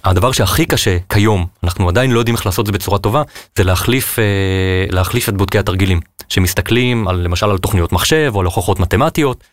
הדבר 0.04 0.32
שהכי 0.32 0.66
קשה 0.66 0.96
כיום, 1.08 1.46
אנחנו 1.64 1.88
עדיין 1.88 2.10
לא 2.10 2.18
יודעים 2.18 2.36
איך 2.36 2.46
לעשות 2.46 2.62
את 2.62 2.66
זה 2.66 2.72
בצורה 2.72 2.98
טובה, 2.98 3.22
זה 3.56 3.64
להחליף, 3.64 4.18
אה, 4.18 4.86
להחליף 4.90 5.28
את 5.28 5.36
בודקי 5.36 5.58
התרגילים, 5.58 6.00
שמסתכלים 6.28 7.08
על, 7.08 7.16
למשל 7.16 7.50
על 7.50 7.58
תוכניות 7.58 7.92
מחשב 7.92 8.32
או 8.34 8.40
על 8.40 8.46
הוכחות 8.46 8.80
מתמטיות, 8.80 9.44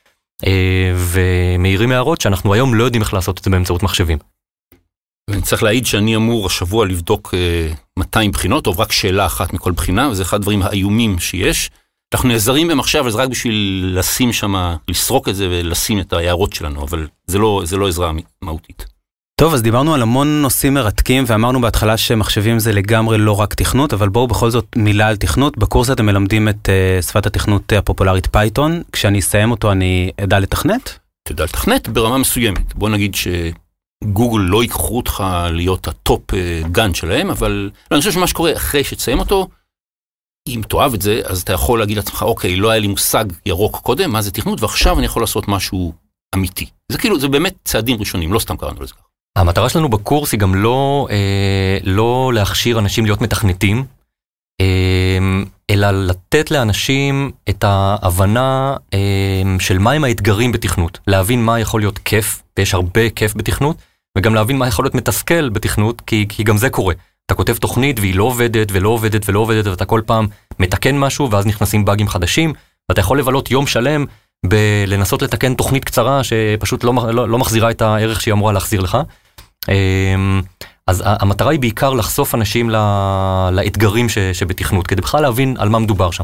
אה, 0.46 0.94
ומעירים 0.96 1.92
הערות 1.92 2.22
שאנחנו 2.22 2.54
היום 2.54 2.74
לא 2.74 2.84
יודעים 2.84 3.02
איך 3.02 3.14
לעשות 3.14 3.40
את 3.40 3.44
זה 3.44 3.50
באמצעות 3.50 3.84
מחשבים. 3.84 4.18
אני 5.30 5.42
צריך 5.42 5.64
להעיד 5.64 5.86
שאני 5.86 6.16
אמור 6.16 6.46
השבוע 6.46 6.86
לבדוק 6.86 7.34
200 8.00 8.30
אה, 8.30 8.34
בחינות, 8.34 8.68
או 8.68 8.72
רק 8.78 8.92
שאלה 8.92 9.26
אחת 9.26 9.54
מכל 9.54 9.72
בחינה, 9.72 10.10
וזה 10.10 10.24
אחד 10.24 10.38
הדברים 10.38 10.62
האיומים 10.62 11.20
שיש. 11.20 11.70
אנחנו 12.14 12.30
נעזרים 12.30 12.68
במחשב, 12.68 13.04
אז 13.08 13.16
רק 13.16 13.30
בשביל 13.30 13.92
לשים 13.98 14.34
שם, 14.34 14.76
לסרוק 14.88 15.30
את 15.30 15.36
זה 15.36 15.48
ולשים 15.50 16.00
את 16.00 16.14
ההערות 16.14 16.54
שלנו, 16.54 16.84
אבל 16.84 17.08
זה 17.28 17.38
לא, 17.38 17.62
זה 17.66 17.78
לא 17.78 17.88
עזרה 17.88 18.12
מהותית. 18.42 18.97
טוב, 19.42 19.54
אז 19.54 19.62
דיברנו 19.62 19.94
על 19.94 20.02
המון 20.02 20.42
נושאים 20.42 20.74
מרתקים, 20.74 21.24
ואמרנו 21.28 21.62
בהתחלה 21.62 21.98
שמחשבים 21.98 22.60
זה 22.60 22.72
לגמרי 22.72 23.18
לא 23.18 23.40
רק 23.40 23.54
תכנות, 23.54 23.94
אבל 23.94 24.10
בואו 24.10 24.28
בכל 24.28 24.50
זאת 24.50 24.66
מילה 24.76 25.08
על 25.08 25.18
תכנות. 25.18 25.58
בקורס 25.58 25.92
אתם 25.92 26.06
מלמדים 26.06 26.50
את 26.50 26.70
אה, 26.70 27.02
שפת 27.02 27.26
התכנות 27.26 27.74
הפופולרית 27.74 28.28
פייתון, 28.28 28.84
כשאני 28.92 29.20
אסיים 29.20 29.52
אותו 29.52 29.72
אני 29.72 30.12
אדע 30.24 30.40
לתכנת? 30.40 31.00
תדע 31.28 31.44
לתכנת 31.44 31.88
ברמה 31.90 32.18
מסוימת. 32.18 32.76
בוא 32.76 32.90
נגיד 32.90 33.16
שגוגל 33.16 34.42
לא 34.42 34.64
ייקחו 34.64 34.98
אותך 34.98 35.24
להיות 35.52 35.88
ה 35.88 35.99
top 35.99 36.34
gun 36.72 36.94
שלהם, 36.94 37.30
אבל 37.30 37.70
לא, 37.92 37.96
אני 37.96 38.00
חושב 38.00 38.12
שמה 38.12 38.28
שקורה 38.28 38.54
אחרי 38.56 38.84
שתסיים 38.84 39.20
אותו, 39.20 39.48
אם 40.48 40.62
תאהב 40.68 40.94
את 40.94 41.02
זה, 41.02 41.22
אז 41.26 41.42
אתה 41.42 41.54
יכול 41.54 41.80
להגיד 41.80 41.98
לעצמך, 41.98 42.24
אוקיי, 42.24 42.56
לא 42.56 42.70
היה 42.70 42.80
לי 42.80 42.88
מושג 42.88 43.26
ירוק 43.46 43.76
קודם, 43.76 44.12
מה 44.12 44.22
זה 44.22 44.32
תכנות, 44.32 44.62
ועכשיו 44.62 44.98
אני 44.98 45.06
יכול 45.06 45.24
לעשות 45.24 45.48
משהו 45.48 45.94
אמיתי. 46.36 46.70
זה 46.92 46.98
כאילו, 46.98 47.20
זה 47.20 47.28
באמת 47.28 47.56
צעדים 47.64 48.00
ראשונים, 48.00 48.34
לא 48.34 48.40
סתם 48.40 48.58
קראנו 48.58 48.82
לזה. 48.82 48.94
המטרה 49.38 49.70
שלנו 49.70 49.90
בקורס 49.90 50.32
היא 50.32 50.40
גם 50.40 50.56
לא, 50.56 51.08
אה, 51.12 51.78
לא 51.84 52.32
להכשיר 52.34 52.80
אנשים 52.80 53.06
להיות 53.06 53.22
מתכנתים, 53.22 53.86
אה, 54.62 55.18
אלא 55.70 55.92
לתת 55.92 56.52
לאנשים 56.52 57.32
את 57.50 57.64
ההבנה 57.64 58.76
אה, 58.94 59.00
של 59.60 59.78
מהם 59.78 60.04
האתגרים 60.04 60.52
בתכנות, 60.52 61.00
להבין 61.08 61.44
מה 61.44 61.60
יכול 61.60 61.82
להיות 61.82 62.00
כיף, 62.06 62.44
ויש 62.58 62.74
הרבה 62.74 63.10
כיף 63.10 63.36
בתכנות, 63.36 63.78
וגם 64.18 64.36
להבין 64.36 64.58
מה 64.58 64.68
יכול 64.68 64.86
להיות 64.86 64.96
מתסכל 64.96 65.50
בתכנות, 65.50 66.02
כי, 66.02 66.26
כי 66.30 66.44
גם 66.44 66.58
זה 66.58 66.70
קורה. 66.70 66.94
אתה 67.26 67.36
כותב 67.36 67.58
תוכנית 67.58 68.00
והיא 68.00 68.16
לא 68.16 68.24
עובדת 68.24 68.68
ולא 68.72 68.90
עובדת 68.90 69.30
ולא 69.30 69.40
עובדת, 69.40 69.68
ואתה 69.68 69.86
כל 69.86 70.02
פעם 70.06 70.28
מתקן 70.60 70.98
משהו, 70.98 71.32
ואז 71.32 71.46
נכנסים 71.46 71.86
באגים 71.86 72.08
חדשים, 72.08 72.54
ואתה 72.90 73.02
יכול 73.02 73.20
לבלות 73.20 73.52
יום 73.52 73.68
שלם 73.68 74.06
בלנסות 74.46 75.22
לתקן 75.22 75.56
תוכנית 75.56 75.86
קצרה 75.86 76.22
שפשוט 76.24 76.84
לא, 76.84 76.94
לא, 77.12 77.30
לא 77.30 77.38
מחזירה 77.38 77.72
את 77.72 77.82
הערך 77.82 78.22
שהיא 78.22 78.34
אמורה 78.34 78.54
להחזיר 78.54 78.82
לך. 78.82 78.98
אמ, 79.70 80.42
אז 80.88 81.04
המטרה 81.06 81.52
היא 81.52 81.60
בעיקר 81.60 81.94
לחשוף 81.94 82.36
אנשים 82.36 82.70
לאתגרים 83.52 84.10
שבתכנות, 84.34 84.88
כדי 84.88 85.02
בכלל 85.02 85.22
להבין 85.22 85.56
על 85.60 85.70
מה 85.70 85.80
מדובר 85.80 86.12
שם. 86.12 86.24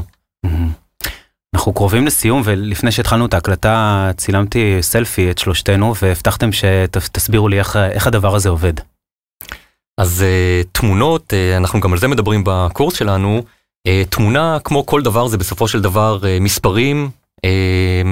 אנחנו 1.54 1.72
קרובים 1.72 2.06
לסיום, 2.06 2.42
ולפני 2.44 2.92
שהתחלנו 2.92 3.26
את 3.26 3.34
ההקלטה 3.34 4.10
צילמתי 4.16 4.78
סלפי 4.80 5.30
את 5.30 5.38
שלושתנו, 5.38 5.94
והבטחתם 6.02 6.50
שתסבירו 6.52 7.48
לי 7.48 7.58
איך, 7.58 7.76
איך 7.76 8.06
הדבר 8.06 8.34
הזה 8.34 8.48
עובד. 8.48 8.72
אז 10.00 10.24
uh, 10.24 10.68
תמונות, 10.72 11.32
uh, 11.32 11.56
אנחנו 11.56 11.80
גם 11.80 11.92
על 11.92 11.98
זה 11.98 12.08
מדברים 12.08 12.42
בקורס 12.46 12.96
שלנו, 12.96 13.42
תמונה, 14.08 14.58
כמו 14.64 14.86
כל 14.86 15.02
דבר, 15.02 15.26
זה 15.26 15.38
בסופו 15.38 15.68
של 15.68 15.80
דבר 15.80 16.18
מספרים 16.40 17.10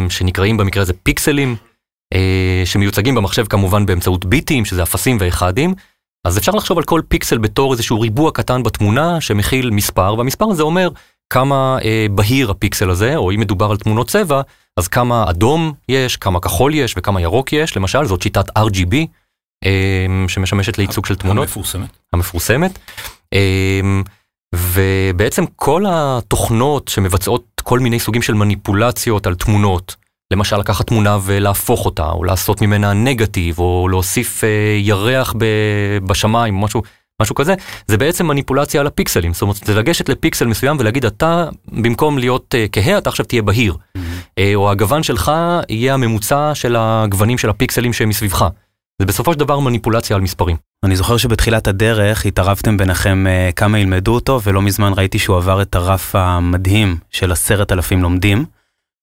שנקראים 0.08 0.56
במקרה 0.56 0.82
הזה 0.82 0.92
פיקסלים, 1.02 1.56
שמיוצגים 2.64 3.14
במחשב 3.14 3.46
כמובן 3.46 3.86
באמצעות 3.86 4.24
ביטים, 4.24 4.64
שזה 4.64 4.82
אפסים 4.82 5.16
ואחדים. 5.20 5.74
אז 6.24 6.38
אפשר 6.38 6.52
לחשוב 6.52 6.78
על 6.78 6.84
כל 6.84 7.00
פיקסל 7.08 7.38
בתור 7.38 7.72
איזשהו 7.72 8.00
ריבוע 8.00 8.30
קטן 8.30 8.62
בתמונה 8.62 9.20
שמכיל 9.20 9.70
מספר, 9.70 10.14
והמספר 10.18 10.50
הזה 10.50 10.62
אומר 10.62 10.88
כמה 11.30 11.78
אה, 11.84 12.06
בהיר 12.10 12.50
הפיקסל 12.50 12.90
הזה, 12.90 13.16
או 13.16 13.30
אם 13.32 13.40
מדובר 13.40 13.70
על 13.70 13.76
תמונות 13.76 14.08
צבע, 14.08 14.40
אז 14.76 14.88
כמה 14.88 15.30
אדום 15.30 15.72
יש, 15.88 16.16
כמה 16.16 16.40
כחול 16.40 16.74
יש 16.74 16.94
וכמה 16.98 17.20
ירוק 17.20 17.52
יש, 17.52 17.76
למשל, 17.76 18.04
זאת 18.04 18.22
שיטת 18.22 18.58
RGB, 18.58 18.94
אה, 19.64 20.06
שמשמשת 20.28 20.78
לייצוג 20.78 21.06
של 21.06 21.16
תמונות. 21.16 21.42
המפורסמת. 21.48 21.88
המפורסמת. 22.12 22.78
אה, 23.34 23.80
ובעצם 24.54 25.44
כל 25.56 25.84
התוכנות 25.88 26.88
שמבצעות 26.88 27.44
כל 27.62 27.78
מיני 27.78 28.00
סוגים 28.00 28.22
של 28.22 28.34
מניפולציות 28.34 29.26
על 29.26 29.34
תמונות, 29.34 29.96
למשל 30.32 30.56
לקחת 30.56 30.86
תמונה 30.86 31.18
ולהפוך 31.22 31.84
אותה, 31.84 32.10
או 32.10 32.24
לעשות 32.24 32.62
ממנה 32.62 32.92
נגטיב, 32.92 33.58
או 33.58 33.88
להוסיף 33.90 34.44
אה, 34.44 34.48
ירח 34.78 35.34
ב, 35.38 35.44
בשמיים, 36.06 36.54
משהו, 36.54 36.82
משהו 37.22 37.34
כזה, 37.34 37.54
זה 37.88 37.98
בעצם 37.98 38.26
מניפולציה 38.26 38.80
על 38.80 38.86
הפיקסלים. 38.86 39.32
זאת 39.32 39.42
אומרת, 39.42 39.56
זה 39.56 39.74
לגשת 39.74 40.08
לפיקסל 40.08 40.46
מסוים 40.46 40.76
ולהגיד, 40.80 41.04
אתה, 41.04 41.48
במקום 41.72 42.18
להיות 42.18 42.54
אה, 42.54 42.66
כהה, 42.72 42.98
אתה 42.98 43.08
עכשיו 43.08 43.26
תהיה 43.26 43.42
בהיר. 43.42 43.74
Mm-hmm. 43.74 44.00
אה, 44.38 44.52
או 44.54 44.70
הגוון 44.70 45.02
שלך 45.02 45.32
יהיה 45.68 45.94
הממוצע 45.94 46.54
של 46.54 46.76
הגוונים 46.78 47.38
של 47.38 47.50
הפיקסלים 47.50 47.92
שהם 47.92 48.08
מסביבך. 48.08 48.48
זה 48.98 49.06
בסופו 49.06 49.32
של 49.32 49.38
דבר 49.38 49.58
מניפולציה 49.58 50.16
על 50.16 50.22
מספרים. 50.22 50.56
אני 50.84 50.96
זוכר 50.96 51.16
שבתחילת 51.16 51.66
הדרך 51.66 52.26
התערבתם 52.26 52.76
ביניכם 52.76 53.26
אה, 53.26 53.50
כמה 53.56 53.78
ילמדו 53.78 54.14
אותו, 54.14 54.40
ולא 54.42 54.62
מזמן 54.62 54.92
ראיתי 54.96 55.18
שהוא 55.18 55.36
עבר 55.36 55.62
את 55.62 55.74
הרף 55.74 56.14
המדהים 56.14 56.96
של 57.10 57.32
עשרת 57.32 57.72
אלפים 57.72 58.02
לומדים. 58.02 58.44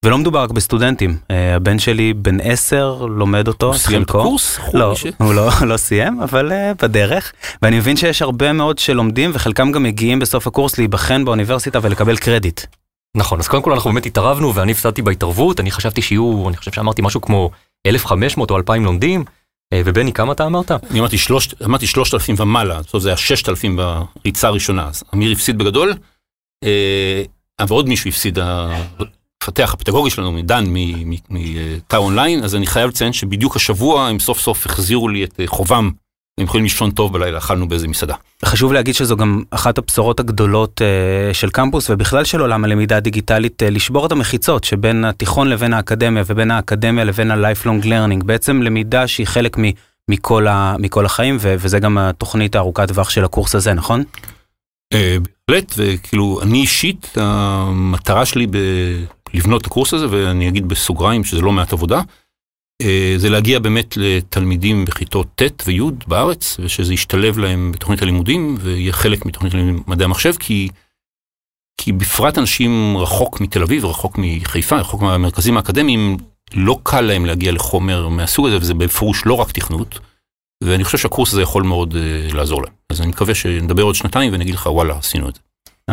ולא 0.06 0.18
מדובר 0.18 0.44
רק 0.44 0.52
בסטודנטים, 0.52 1.18
אה, 1.32 1.56
הבן 1.56 1.80
שלי 1.80 2.14
בן 2.14 2.42
עשר 2.42 3.06
לומד 3.06 3.48
אותו, 3.48 3.66
הוא 3.66 3.76
סיים 3.76 4.04
את 4.04 4.10
הקורס? 4.10 4.60
לא, 4.74 4.94
הוא 5.18 5.34
לא, 5.34 5.50
לא 5.70 5.78
סיים, 5.78 6.22
אבל 6.22 6.52
uh, 6.52 6.84
בדרך. 6.84 7.34
ואני 7.62 7.78
מבין 7.78 7.98
שיש 7.98 8.22
הרבה 8.22 8.54
מאוד 8.54 8.78
שלומדים 8.78 9.32
וחלקם 9.34 9.72
גם 9.72 9.84
מגיעים 9.84 10.20
בסוף 10.20 10.48
הקורס 10.48 10.78
להיבחן 10.78 11.26
באוניברסיטה 11.26 11.80
ולקבל 11.82 12.18
קרדיט. 12.18 12.62
נכון, 13.18 13.40
אז 13.40 13.48
קודם 13.48 13.64
כל 13.64 13.72
אנחנו 13.74 13.92
באמת 13.92 14.06
התערבנו 14.06 14.56
ואני 14.56 14.72
הפסדתי 14.72 15.02
בהתערבות, 15.02 15.60
אני 15.60 15.72
חשבתי 15.72 16.02
שיהיו, 16.02 16.50
אני 16.50 16.58
חושב 16.58 16.72
שאמרתי 16.72 17.02
משהו 17.02 17.22
כמו 17.22 17.50
1,500 17.88 18.52
או 18.52 18.58
2,000 18.58 18.84
לומדים, 18.86 19.24
אה, 19.74 19.82
ובני, 19.86 20.14
כמה 20.14 20.34
אתה 20.34 20.46
אמרת? 20.46 20.72
אני 20.72 21.00
אמרתי 21.00 21.88
3,000 21.88 22.36
ומעלה, 22.38 22.82
זאת 22.82 22.94
אומרת 22.94 23.04
זה 23.04 23.10
היה 23.10 23.18
6,000 23.18 23.78
בריצה 23.78 24.48
הראשונה, 24.48 24.88
אז 24.88 25.04
אמיר 25.14 25.32
הפסיד 25.32 25.58
בגדול, 25.58 25.94
אבל 27.60 27.76
עוד 27.76 27.90
מישהו 27.90 28.10
הפסיד 28.10 28.40
המפתח 29.44 29.74
הפדגוגי 29.74 30.10
שלנו, 30.10 30.32
מדן, 30.32 30.64
מתא 31.30 31.96
אונליין, 31.96 32.44
אז 32.44 32.56
אני 32.56 32.68
חייב 32.68 32.90
לציין 32.90 33.14
שבדיוק 33.14 33.56
השבוע 33.56 34.08
הם 34.08 34.20
סוף 34.20 34.40
סוף 34.40 34.66
החזירו 34.66 35.10
לי 35.10 35.24
את 35.24 35.40
אה, 35.40 35.48
חובם. 35.48 35.92
הם 36.38 36.46
יכולים 36.46 36.64
לישון 36.64 36.92
טוב 36.92 37.14
בלילה, 37.14 37.38
אכלנו 37.38 37.68
באיזה 37.68 37.88
מסעדה. 37.88 38.16
חשוב 38.46 38.74
להגיד 38.74 38.96
שזו 38.96 39.16
גם 39.18 39.44
אחת 39.52 39.78
הבשורות 39.78 40.20
הגדולות 40.20 40.82
uh, 40.82 41.34
של 41.34 41.50
קמפוס 41.50 41.90
ובכלל 41.90 42.24
של 42.24 42.42
עולם 42.42 42.64
הלמידה 42.64 42.98
הדיגיטלית, 42.98 43.62
uh, 43.62 43.66
לשבור 43.72 44.06
את 44.06 44.12
המחיצות 44.12 44.64
שבין 44.64 45.06
התיכון 45.06 45.48
לבין 45.50 45.74
האקדמיה 45.74 46.24
ובין 46.28 46.52
האקדמיה 46.52 47.04
לבין 47.04 47.32
ה-lifelong 47.32 47.84
learning, 47.86 48.24
בעצם 48.26 48.62
למידה 48.62 49.08
שהיא 49.08 49.28
חלק 49.28 49.58
מ- 49.58 49.72
מכל, 50.10 50.48
ה- 50.48 50.76
מכל 50.80 51.06
החיים 51.06 51.38
ו- 51.42 51.56
וזה 51.60 51.80
גם 51.80 51.98
התוכנית 51.98 52.56
הארוכת 52.56 52.88
טווח 52.88 53.10
של 53.10 53.26
הקורס 53.26 53.56
הזה, 53.56 53.74
נכון? 53.74 54.04
בהחלט, 54.94 55.74
וכאילו 55.78 56.40
אני 56.42 56.62
אישית, 56.62 57.08
המטרה 57.16 58.26
שלי 58.26 58.48
ב... 58.48 58.58
לבנות 59.34 59.62
את 59.62 59.68
הקורס 59.68 59.94
הזה, 59.94 60.06
ואני 60.10 60.48
אגיד 60.48 60.68
בסוגריים 60.68 61.24
שזה 61.24 61.42
לא 61.42 61.52
מעט 61.52 61.74
עבודה, 61.74 62.02
אה, 62.82 63.14
זה 63.18 63.30
להגיע 63.30 63.60
באמת 63.60 63.98
לתלמידים 63.98 64.86
בכיתות 64.86 65.28
ט' 65.36 65.64
וי' 65.68 65.82
בארץ, 66.08 66.58
ושזה 66.60 66.94
ישתלב 66.94 67.38
להם 67.38 67.72
בתוכנית 67.72 68.02
הלימודים, 68.02 68.58
ויהיה 68.60 68.94
חלק 68.94 69.26
מתוכנית 69.26 69.54
מדעי 69.88 70.06
המחשב, 70.06 70.34
כי, 70.40 70.70
כי 71.82 71.92
בפרט 71.92 72.38
אנשים 72.38 72.98
רחוק 72.98 73.42
מתל 73.42 73.64
אביב, 73.64 73.86
רחוק 73.86 74.16
מחיפה, 74.18 74.80
רחוק 74.80 75.02
מהמרכזים 75.02 75.58
האקדמיים, 75.58 76.18
לא 76.54 76.80
קל 76.84 77.02
להם 77.02 77.26
להגיע 77.26 77.52
לחומר 77.52 78.08
מהסוג 78.08 78.48
הזה, 78.48 78.58
וזה 78.58 78.74
בפירוש 78.74 79.26
לא 79.26 79.34
רק 79.34 79.52
תכנות, 79.52 80.00
ואני 80.64 80.84
חושב 80.84 80.98
שהקורס 80.98 81.34
הזה 81.34 81.42
יכול 81.42 81.64
מאוד 81.64 81.94
uh, 81.94 82.36
לעזור 82.36 82.62
להם. 82.62 82.74
אז 82.90 83.02
אני 83.02 83.10
מקווה 83.10 83.36
שנדבר 83.36 83.84
עוד 83.84 83.96
שנתיים 83.96 84.34
ונגיד 84.34 84.54
לך, 84.54 84.66
וואלה, 84.66 84.98
עשינו 84.98 85.30
את 85.30 85.36
זה. 85.36 85.42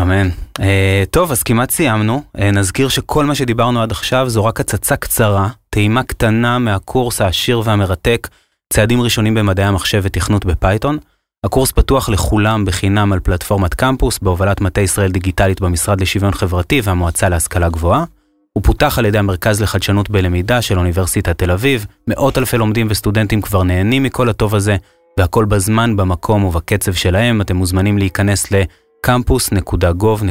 אמן. 0.02 0.28
Uh, 0.59 0.62
טוב, 1.11 1.32
אז 1.32 1.42
כמעט 1.42 1.70
סיימנו. 1.70 2.22
Uh, 2.37 2.40
נזכיר 2.40 2.88
שכל 2.88 3.24
מה 3.24 3.35
שדיברנו 3.35 3.82
עד 3.82 3.90
עכשיו 3.90 4.28
זו 4.28 4.44
רק 4.44 4.61
הצצה 4.61 4.96
קצרה, 4.96 5.48
טעימה 5.70 6.02
קטנה 6.02 6.59
מהקורס 6.59 7.20
העשיר 7.20 7.62
והמרתק, 7.64 8.28
צעדים 8.72 9.00
ראשונים 9.00 9.35
במדעי 9.35 9.64
המחשב 9.64 10.00
ותכנות 10.04 10.44
בפייתון. 10.44 10.98
הקורס 11.44 11.72
פתוח 11.72 12.09
לכולם 12.09 12.64
בחינם 12.64 13.12
על 13.12 13.20
פלטפורמת 13.20 13.74
קמפוס 13.74 14.18
בהובלת 14.18 14.61
מטה 14.61 14.80
ישראל 14.80 15.11
דיגיטלית 15.11 15.61
במשרד 15.61 16.00
לשוויון 16.00 16.32
חברתי 16.32 16.80
והמועצה 16.85 17.28
להשכלה 17.28 17.68
גבוהה. 17.68 18.04
הוא 18.52 18.62
פותח 18.62 18.98
על 18.98 19.04
ידי 19.04 19.18
המרכז 19.18 19.61
לחדשנות 19.61 20.11
בלמידה 20.11 20.62
של 20.62 20.78
אוניברסיטת 20.78 21.38
תל 21.38 21.50
אביב. 21.50 21.87
מאות 22.09 22.38
אלפי 22.38 22.59
לומדים 22.59 22.87
וסטודנטים 22.90 23.40
כבר 23.40 23.62
נהנים 23.62 24.02
מכל 24.02 24.28
הטוב 24.28 24.54
הזה, 24.54 24.76
והכל 25.18 25.44
בזמן, 25.44 25.96
במקום 25.96 26.44
ובקצב 26.44 26.92
שלהם. 26.92 27.40
אתם 27.40 27.56
מוזמנים 27.56 27.98
להיכנס 27.98 28.52
ל... 28.52 28.62
campus.gov.il. 29.07 30.29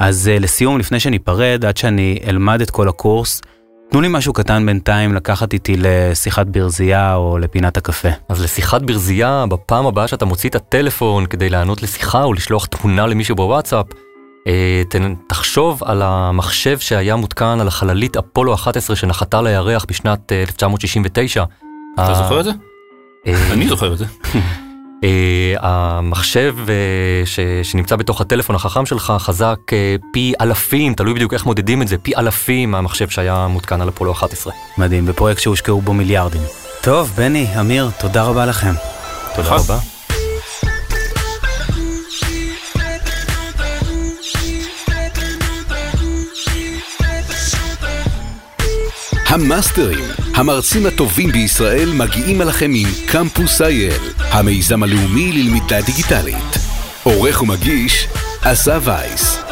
אז 0.00 0.30
אה, 0.36 0.42
לסיום, 0.42 0.78
לפני 0.78 1.00
שניפרד, 1.00 1.64
עד 1.64 1.76
שאני 1.76 2.18
אלמד 2.28 2.60
את 2.60 2.70
כל 2.70 2.88
הקורס, 2.88 3.42
תנו 3.90 4.00
לי 4.00 4.08
משהו 4.10 4.32
קטן 4.32 4.66
בינתיים 4.66 5.14
לקחת 5.14 5.52
איתי 5.52 5.76
לשיחת 5.78 6.46
ברזייה 6.46 7.14
או 7.14 7.38
לפינת 7.38 7.76
הקפה. 7.76 8.08
אז 8.28 8.42
לשיחת 8.42 8.82
ברזייה, 8.82 9.44
בפעם 9.48 9.86
הבאה 9.86 10.08
שאתה 10.08 10.24
מוציא 10.24 10.50
את 10.50 10.54
הטלפון 10.54 11.26
כדי 11.26 11.50
לענות 11.50 11.82
לשיחה 11.82 12.22
או 12.22 12.32
לשלוח 12.32 12.66
תמונה 12.66 13.06
למישהו 13.06 13.36
בוואטסאפ, 13.36 13.86
אה, 14.46 14.82
תחשוב 15.26 15.84
על 15.84 16.02
המחשב 16.02 16.78
שהיה 16.78 17.16
מותקן 17.16 17.58
על 17.60 17.68
החללית 17.68 18.16
אפולו 18.16 18.54
11 18.54 18.96
שנחתה 18.96 19.42
לירח 19.42 19.84
בשנת 19.88 20.32
1969. 20.32 21.44
אה, 21.98 22.04
אתה 22.04 22.14
זוכר 22.14 22.40
את 22.40 22.44
זה? 22.44 22.50
אה, 23.26 23.52
אני 23.52 23.68
זוכר 23.68 23.92
את 23.92 23.98
זה. 23.98 24.04
Uh, 25.04 25.06
המחשב 25.60 26.56
uh, 26.66 26.68
ש, 27.26 27.40
שנמצא 27.62 27.96
בתוך 27.96 28.20
הטלפון 28.20 28.56
החכם 28.56 28.86
שלך 28.86 29.12
חזק 29.18 29.58
uh, 29.68 30.04
פי 30.12 30.32
אלפים, 30.40 30.94
תלוי 30.94 31.14
בדיוק 31.14 31.34
איך 31.34 31.46
מודדים 31.46 31.82
את 31.82 31.88
זה, 31.88 31.98
פי 31.98 32.16
אלפים 32.16 32.70
מהמחשב 32.70 33.08
שהיה 33.08 33.46
מותקן 33.46 33.80
על 33.80 33.88
אפולו 33.88 34.12
11. 34.12 34.52
מדהים, 34.78 35.06
בפרויקט 35.06 35.40
שהושקעו 35.40 35.80
בו 35.80 35.92
מיליארדים. 35.92 36.42
טוב, 36.82 37.12
בני, 37.16 37.46
אמיר, 37.60 37.90
תודה 37.98 38.22
רבה 38.22 38.46
לכם. 38.46 38.74
תודה 39.36 39.56
רבה. 39.56 39.78
המאסטרים, 49.28 50.23
המרצים 50.34 50.86
הטובים 50.86 51.32
בישראל 51.32 51.92
מגיעים 51.92 52.42
אליכם 52.42 52.70
עם 52.74 52.88
קמפוס 53.06 53.62
אייל, 53.62 54.02
המיזם 54.18 54.82
הלאומי 54.82 55.32
ללמידה 55.32 55.80
דיגיטלית. 55.80 56.58
עורך 57.02 57.42
ומגיש, 57.42 58.08
אסף 58.40 58.80
וייס. 58.84 59.43